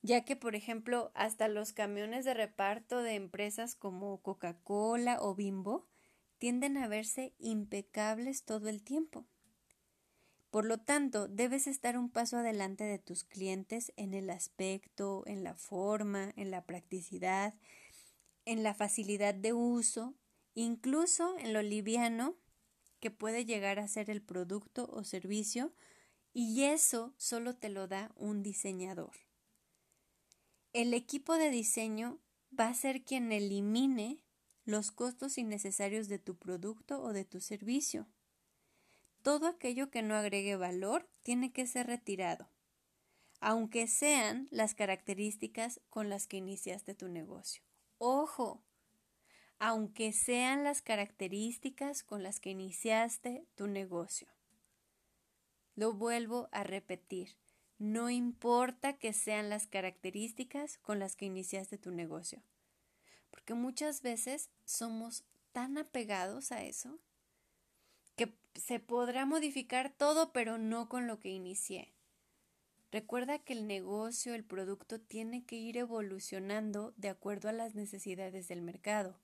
ya 0.00 0.24
que, 0.24 0.36
por 0.36 0.54
ejemplo, 0.54 1.10
hasta 1.14 1.48
los 1.48 1.72
camiones 1.72 2.24
de 2.24 2.34
reparto 2.34 3.02
de 3.02 3.16
empresas 3.16 3.74
como 3.74 4.22
Coca-Cola 4.22 5.18
o 5.20 5.34
Bimbo 5.34 5.90
tienden 6.40 6.78
a 6.78 6.88
verse 6.88 7.34
impecables 7.38 8.44
todo 8.44 8.70
el 8.70 8.82
tiempo. 8.82 9.26
Por 10.50 10.64
lo 10.64 10.78
tanto, 10.78 11.28
debes 11.28 11.66
estar 11.66 11.98
un 11.98 12.10
paso 12.10 12.38
adelante 12.38 12.82
de 12.82 12.98
tus 12.98 13.24
clientes 13.24 13.92
en 13.96 14.14
el 14.14 14.30
aspecto, 14.30 15.22
en 15.26 15.44
la 15.44 15.54
forma, 15.54 16.32
en 16.36 16.50
la 16.50 16.64
practicidad, 16.64 17.54
en 18.46 18.62
la 18.62 18.74
facilidad 18.74 19.34
de 19.34 19.52
uso, 19.52 20.14
incluso 20.54 21.38
en 21.38 21.52
lo 21.52 21.62
liviano 21.62 22.36
que 23.00 23.10
puede 23.10 23.44
llegar 23.44 23.78
a 23.78 23.86
ser 23.86 24.08
el 24.08 24.22
producto 24.22 24.88
o 24.90 25.04
servicio 25.04 25.74
y 26.32 26.62
eso 26.62 27.12
solo 27.18 27.54
te 27.54 27.68
lo 27.68 27.86
da 27.86 28.12
un 28.16 28.42
diseñador. 28.42 29.12
El 30.72 30.94
equipo 30.94 31.34
de 31.34 31.50
diseño 31.50 32.18
va 32.58 32.68
a 32.68 32.74
ser 32.74 33.04
quien 33.04 33.30
elimine 33.30 34.24
los 34.70 34.92
costos 34.92 35.36
innecesarios 35.36 36.08
de 36.08 36.18
tu 36.18 36.36
producto 36.36 37.02
o 37.02 37.12
de 37.12 37.24
tu 37.24 37.40
servicio. 37.40 38.06
Todo 39.22 39.48
aquello 39.48 39.90
que 39.90 40.02
no 40.02 40.14
agregue 40.14 40.56
valor 40.56 41.10
tiene 41.22 41.52
que 41.52 41.66
ser 41.66 41.88
retirado, 41.88 42.48
aunque 43.40 43.86
sean 43.88 44.46
las 44.50 44.74
características 44.74 45.80
con 45.90 46.08
las 46.08 46.26
que 46.26 46.36
iniciaste 46.36 46.94
tu 46.94 47.08
negocio. 47.08 47.62
Ojo, 47.98 48.62
aunque 49.58 50.12
sean 50.12 50.62
las 50.62 50.82
características 50.82 52.02
con 52.02 52.22
las 52.22 52.38
que 52.38 52.50
iniciaste 52.50 53.46
tu 53.56 53.66
negocio. 53.66 54.28
Lo 55.74 55.92
vuelvo 55.92 56.48
a 56.52 56.62
repetir. 56.62 57.36
No 57.78 58.08
importa 58.08 58.98
que 58.98 59.12
sean 59.12 59.50
las 59.50 59.66
características 59.66 60.78
con 60.78 60.98
las 60.98 61.16
que 61.16 61.26
iniciaste 61.26 61.76
tu 61.76 61.90
negocio. 61.90 62.42
Porque 63.30 63.54
muchas 63.54 64.02
veces 64.02 64.50
somos 64.64 65.24
tan 65.52 65.78
apegados 65.78 66.52
a 66.52 66.62
eso 66.62 66.98
que 68.16 68.32
se 68.54 68.80
podrá 68.80 69.26
modificar 69.26 69.92
todo, 69.96 70.32
pero 70.32 70.58
no 70.58 70.88
con 70.88 71.06
lo 71.06 71.18
que 71.18 71.30
inicié. 71.30 71.92
Recuerda 72.92 73.38
que 73.38 73.52
el 73.52 73.66
negocio, 73.66 74.34
el 74.34 74.44
producto 74.44 75.00
tiene 75.00 75.44
que 75.44 75.56
ir 75.56 75.76
evolucionando 75.76 76.92
de 76.96 77.08
acuerdo 77.08 77.48
a 77.48 77.52
las 77.52 77.74
necesidades 77.74 78.48
del 78.48 78.62
mercado 78.62 79.16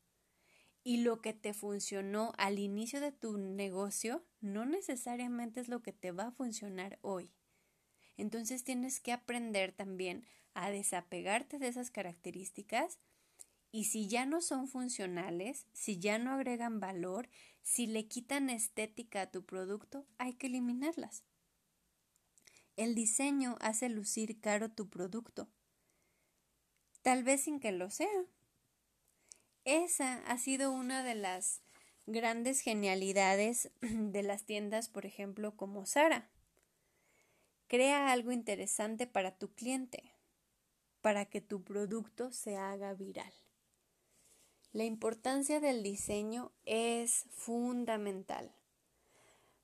y 0.87 0.99
lo 0.99 1.21
que 1.21 1.33
te 1.33 1.53
funcionó 1.53 2.33
al 2.39 2.61
inicio 2.61 3.01
de 3.01 3.11
tu 3.11 3.39
negocio 3.39 4.25
no 4.41 4.65
necesariamente 4.65 5.59
es 5.59 5.67
lo 5.67 5.83
que 5.83 5.93
te 5.93 6.13
va 6.13 6.29
a 6.29 6.31
funcionar 6.31 7.01
hoy. 7.03 7.33
Entonces 8.17 8.63
tienes 8.63 9.01
que 9.01 9.11
aprender 9.11 9.73
también 9.73 10.25
a 10.55 10.71
desapegarte 10.71 11.59
de 11.59 11.67
esas 11.67 11.91
características 11.91 13.01
y 13.77 13.85
si 13.85 14.09
ya 14.09 14.25
no 14.25 14.41
son 14.41 14.69
funcionales, 14.69 15.67
si 15.75 15.99
ya 15.99 16.19
no 16.19 16.33
agregan 16.33 16.81
valor, 16.81 17.29
si 17.61 17.87
le 17.87 18.09
quitan 18.09 18.49
estética 18.49 19.21
a 19.21 19.31
tu 19.31 19.45
producto, 19.45 20.07
hay 20.17 20.33
que 20.33 20.47
eliminarlas. 20.47 21.25
El 22.79 22.95
diseño 22.95 23.59
hace 23.61 23.91
lucir 23.91 24.41
caro 24.41 24.71
tu 24.71 24.89
producto, 24.89 25.51
tal 27.03 27.23
vez 27.23 27.43
sin 27.43 27.61
que 27.61 27.71
lo 27.71 27.91
sea. 27.91 28.25
Esa 29.67 30.25
ha 30.27 30.39
sido 30.39 30.73
una 30.73 31.03
de 31.03 31.15
las 31.15 31.61
grandes 32.07 32.61
genialidades 32.61 33.71
de 33.83 34.23
las 34.23 34.45
tiendas, 34.45 34.89
por 34.89 35.05
ejemplo, 35.05 35.55
como 35.55 35.85
Sara. 35.85 36.31
Crea 37.69 38.11
algo 38.11 38.33
interesante 38.33 39.07
para 39.07 39.37
tu 39.37 39.53
cliente, 39.53 40.03
para 41.03 41.27
que 41.27 41.43
tu 41.43 41.63
producto 41.63 42.33
se 42.33 42.57
haga 42.57 42.95
viral. 42.95 43.35
La 44.77 44.85
importancia 44.85 45.59
del 45.59 45.83
diseño 45.83 46.53
es 46.67 47.25
fundamental. 47.31 48.53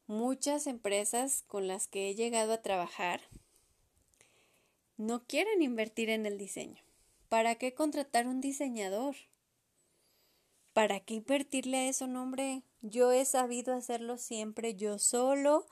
Muchas 0.06 0.66
empresas 0.66 1.44
con 1.46 1.68
las 1.68 1.86
que 1.86 2.08
he 2.08 2.14
llegado 2.14 2.54
a 2.54 2.62
trabajar 2.62 3.20
no 4.96 5.22
quieren 5.26 5.60
invertir 5.60 6.08
en 6.08 6.24
el 6.24 6.38
diseño. 6.38 6.82
¿Para 7.28 7.56
qué 7.56 7.74
contratar 7.74 8.26
un 8.26 8.40
diseñador? 8.40 9.14
¿Para 10.72 11.00
qué 11.00 11.12
invertirle 11.12 11.76
a 11.76 11.88
eso, 11.90 12.06
nombre? 12.06 12.62
Yo 12.80 13.12
he 13.12 13.26
sabido 13.26 13.74
hacerlo 13.74 14.16
siempre 14.16 14.76
yo 14.76 14.98
solo, 14.98 15.66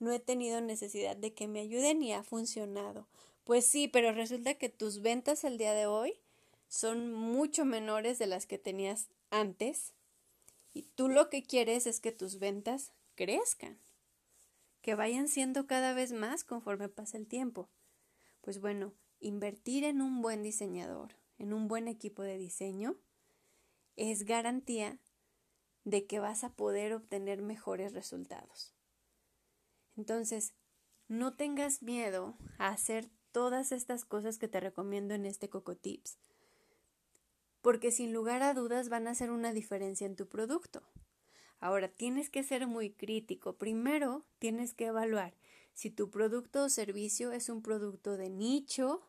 no 0.00 0.12
he 0.12 0.20
tenido 0.20 0.60
necesidad 0.60 1.16
de 1.16 1.32
que 1.32 1.48
me 1.48 1.60
ayuden 1.60 2.02
y 2.02 2.12
ha 2.12 2.22
funcionado. 2.24 3.08
Pues 3.44 3.64
sí, 3.64 3.88
pero 3.88 4.12
resulta 4.12 4.52
que 4.52 4.68
tus 4.68 5.00
ventas 5.00 5.44
el 5.44 5.56
día 5.56 5.72
de 5.72 5.86
hoy 5.86 6.21
son 6.72 7.12
mucho 7.12 7.66
menores 7.66 8.18
de 8.18 8.26
las 8.26 8.46
que 8.46 8.56
tenías 8.56 9.10
antes 9.28 9.92
y 10.72 10.84
tú 10.94 11.10
lo 11.10 11.28
que 11.28 11.42
quieres 11.42 11.86
es 11.86 12.00
que 12.00 12.12
tus 12.12 12.38
ventas 12.38 12.94
crezcan, 13.14 13.78
que 14.80 14.94
vayan 14.94 15.28
siendo 15.28 15.66
cada 15.66 15.92
vez 15.92 16.12
más 16.12 16.44
conforme 16.44 16.88
pasa 16.88 17.18
el 17.18 17.26
tiempo. 17.26 17.68
Pues 18.40 18.58
bueno, 18.58 18.94
invertir 19.20 19.84
en 19.84 20.00
un 20.00 20.22
buen 20.22 20.42
diseñador, 20.42 21.14
en 21.36 21.52
un 21.52 21.68
buen 21.68 21.88
equipo 21.88 22.22
de 22.22 22.38
diseño, 22.38 22.96
es 23.96 24.24
garantía 24.24 24.98
de 25.84 26.06
que 26.06 26.20
vas 26.20 26.42
a 26.42 26.54
poder 26.54 26.94
obtener 26.94 27.42
mejores 27.42 27.92
resultados. 27.92 28.72
Entonces, 29.94 30.54
no 31.06 31.36
tengas 31.36 31.82
miedo 31.82 32.38
a 32.56 32.68
hacer 32.68 33.10
todas 33.30 33.72
estas 33.72 34.06
cosas 34.06 34.38
que 34.38 34.48
te 34.48 34.58
recomiendo 34.58 35.12
en 35.12 35.26
este 35.26 35.50
Coco 35.50 35.76
Tips, 35.76 36.18
porque 37.62 37.90
sin 37.90 38.12
lugar 38.12 38.42
a 38.42 38.54
dudas 38.54 38.88
van 38.88 39.06
a 39.06 39.12
hacer 39.12 39.30
una 39.30 39.52
diferencia 39.52 40.06
en 40.06 40.16
tu 40.16 40.28
producto. 40.28 40.82
Ahora, 41.60 41.88
tienes 41.88 42.28
que 42.28 42.42
ser 42.42 42.66
muy 42.66 42.90
crítico. 42.90 43.56
Primero, 43.56 44.26
tienes 44.38 44.74
que 44.74 44.86
evaluar 44.86 45.34
si 45.72 45.90
tu 45.90 46.10
producto 46.10 46.64
o 46.64 46.68
servicio 46.68 47.32
es 47.32 47.48
un 47.48 47.62
producto 47.62 48.16
de 48.16 48.28
nicho 48.28 49.08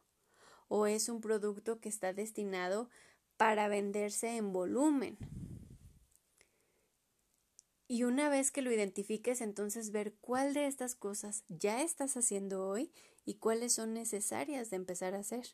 o 0.67 0.85
es 0.85 1.09
un 1.09 1.19
producto 1.19 1.79
que 1.79 1.89
está 1.89 2.13
destinado 2.13 2.89
para 3.37 3.67
venderse 3.67 4.37
en 4.37 4.53
volumen. 4.53 5.17
Y 7.87 8.05
una 8.05 8.29
vez 8.29 8.51
que 8.51 8.61
lo 8.61 8.71
identifiques, 8.71 9.41
entonces 9.41 9.91
ver 9.91 10.15
cuál 10.21 10.53
de 10.53 10.67
estas 10.67 10.95
cosas 10.95 11.43
ya 11.49 11.81
estás 11.81 12.15
haciendo 12.17 12.67
hoy 12.67 12.91
y 13.25 13.35
cuáles 13.35 13.73
son 13.73 13.93
necesarias 13.93 14.69
de 14.69 14.77
empezar 14.77 15.15
a 15.15 15.19
hacer. 15.19 15.47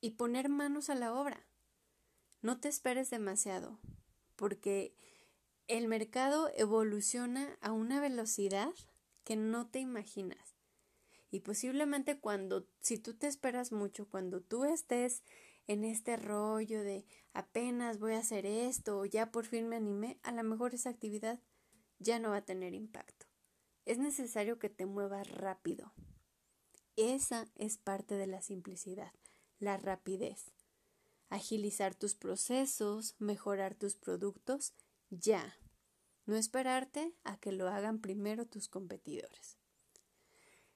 Y 0.00 0.12
poner 0.12 0.48
manos 0.48 0.88
a 0.88 0.94
la 0.94 1.12
obra. 1.12 1.49
No 2.42 2.58
te 2.58 2.68
esperes 2.68 3.10
demasiado, 3.10 3.78
porque 4.36 4.94
el 5.66 5.88
mercado 5.88 6.50
evoluciona 6.56 7.58
a 7.60 7.72
una 7.72 8.00
velocidad 8.00 8.72
que 9.24 9.36
no 9.36 9.68
te 9.68 9.78
imaginas. 9.78 10.56
Y 11.30 11.40
posiblemente 11.40 12.18
cuando, 12.18 12.66
si 12.80 12.98
tú 12.98 13.14
te 13.14 13.26
esperas 13.26 13.72
mucho, 13.72 14.08
cuando 14.08 14.40
tú 14.40 14.64
estés 14.64 15.22
en 15.66 15.84
este 15.84 16.16
rollo 16.16 16.82
de 16.82 17.04
apenas 17.32 17.98
voy 17.98 18.14
a 18.14 18.18
hacer 18.20 18.46
esto 18.46 18.98
o 18.98 19.04
ya 19.04 19.30
por 19.30 19.44
fin 19.44 19.68
me 19.68 19.76
animé, 19.76 20.18
a 20.22 20.32
lo 20.32 20.42
mejor 20.42 20.74
esa 20.74 20.90
actividad 20.90 21.40
ya 21.98 22.18
no 22.18 22.30
va 22.30 22.38
a 22.38 22.44
tener 22.44 22.74
impacto. 22.74 23.26
Es 23.84 23.98
necesario 23.98 24.58
que 24.58 24.70
te 24.70 24.86
muevas 24.86 25.30
rápido. 25.30 25.92
Esa 26.96 27.46
es 27.54 27.76
parte 27.76 28.16
de 28.16 28.26
la 28.26 28.42
simplicidad, 28.42 29.12
la 29.58 29.76
rapidez. 29.76 30.52
Agilizar 31.30 31.94
tus 31.94 32.14
procesos, 32.14 33.14
mejorar 33.18 33.74
tus 33.74 33.96
productos, 33.96 34.74
ya. 35.08 35.56
No 36.26 36.36
esperarte 36.36 37.14
a 37.24 37.38
que 37.38 37.52
lo 37.52 37.68
hagan 37.68 38.00
primero 38.00 38.46
tus 38.46 38.68
competidores. 38.68 39.56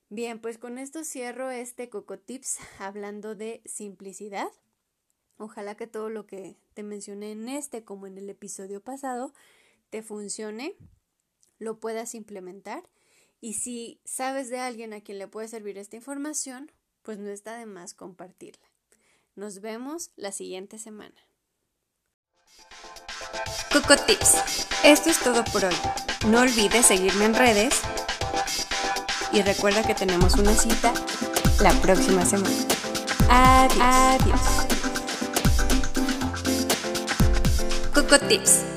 Bien, 0.08 0.40
pues 0.40 0.58
con 0.58 0.78
esto 0.78 1.04
cierro 1.04 1.50
este 1.50 1.88
Coco 1.90 2.18
Tips 2.18 2.58
hablando 2.78 3.34
de 3.34 3.62
simplicidad. 3.64 4.48
Ojalá 5.36 5.74
que 5.74 5.88
todo 5.88 6.08
lo 6.08 6.26
que 6.26 6.56
te 6.74 6.82
mencioné 6.82 7.32
en 7.32 7.48
este 7.48 7.84
como 7.84 8.06
en 8.06 8.16
el 8.16 8.30
episodio 8.30 8.80
pasado 8.80 9.34
te 9.90 10.02
funcione, 10.02 10.76
lo 11.58 11.80
puedas 11.80 12.14
implementar 12.14 12.88
y 13.40 13.54
si 13.54 14.00
sabes 14.04 14.48
de 14.48 14.58
alguien 14.58 14.92
a 14.92 15.00
quien 15.00 15.18
le 15.18 15.28
puede 15.28 15.48
servir 15.48 15.78
esta 15.78 15.96
información, 15.96 16.72
pues 17.02 17.18
no 17.18 17.28
está 17.28 17.58
de 17.58 17.66
más 17.66 17.92
compartirla. 17.92 18.73
Nos 19.36 19.60
vemos 19.60 20.10
la 20.16 20.30
siguiente 20.30 20.78
semana. 20.78 21.20
Coco 23.72 23.96
Tips. 23.96 24.36
Esto 24.84 25.10
es 25.10 25.18
todo 25.18 25.44
por 25.44 25.64
hoy. 25.64 25.74
No 26.28 26.40
olvides 26.40 26.86
seguirme 26.86 27.24
en 27.24 27.34
redes 27.34 27.80
y 29.32 29.42
recuerda 29.42 29.82
que 29.82 29.94
tenemos 29.96 30.34
una 30.34 30.54
cita 30.54 30.94
la 31.60 31.72
próxima 31.82 32.24
semana. 32.24 32.54
Adiós. 33.28 33.80
Adiós. 34.20 34.40
Coco 37.92 38.18
Tips. 38.28 38.73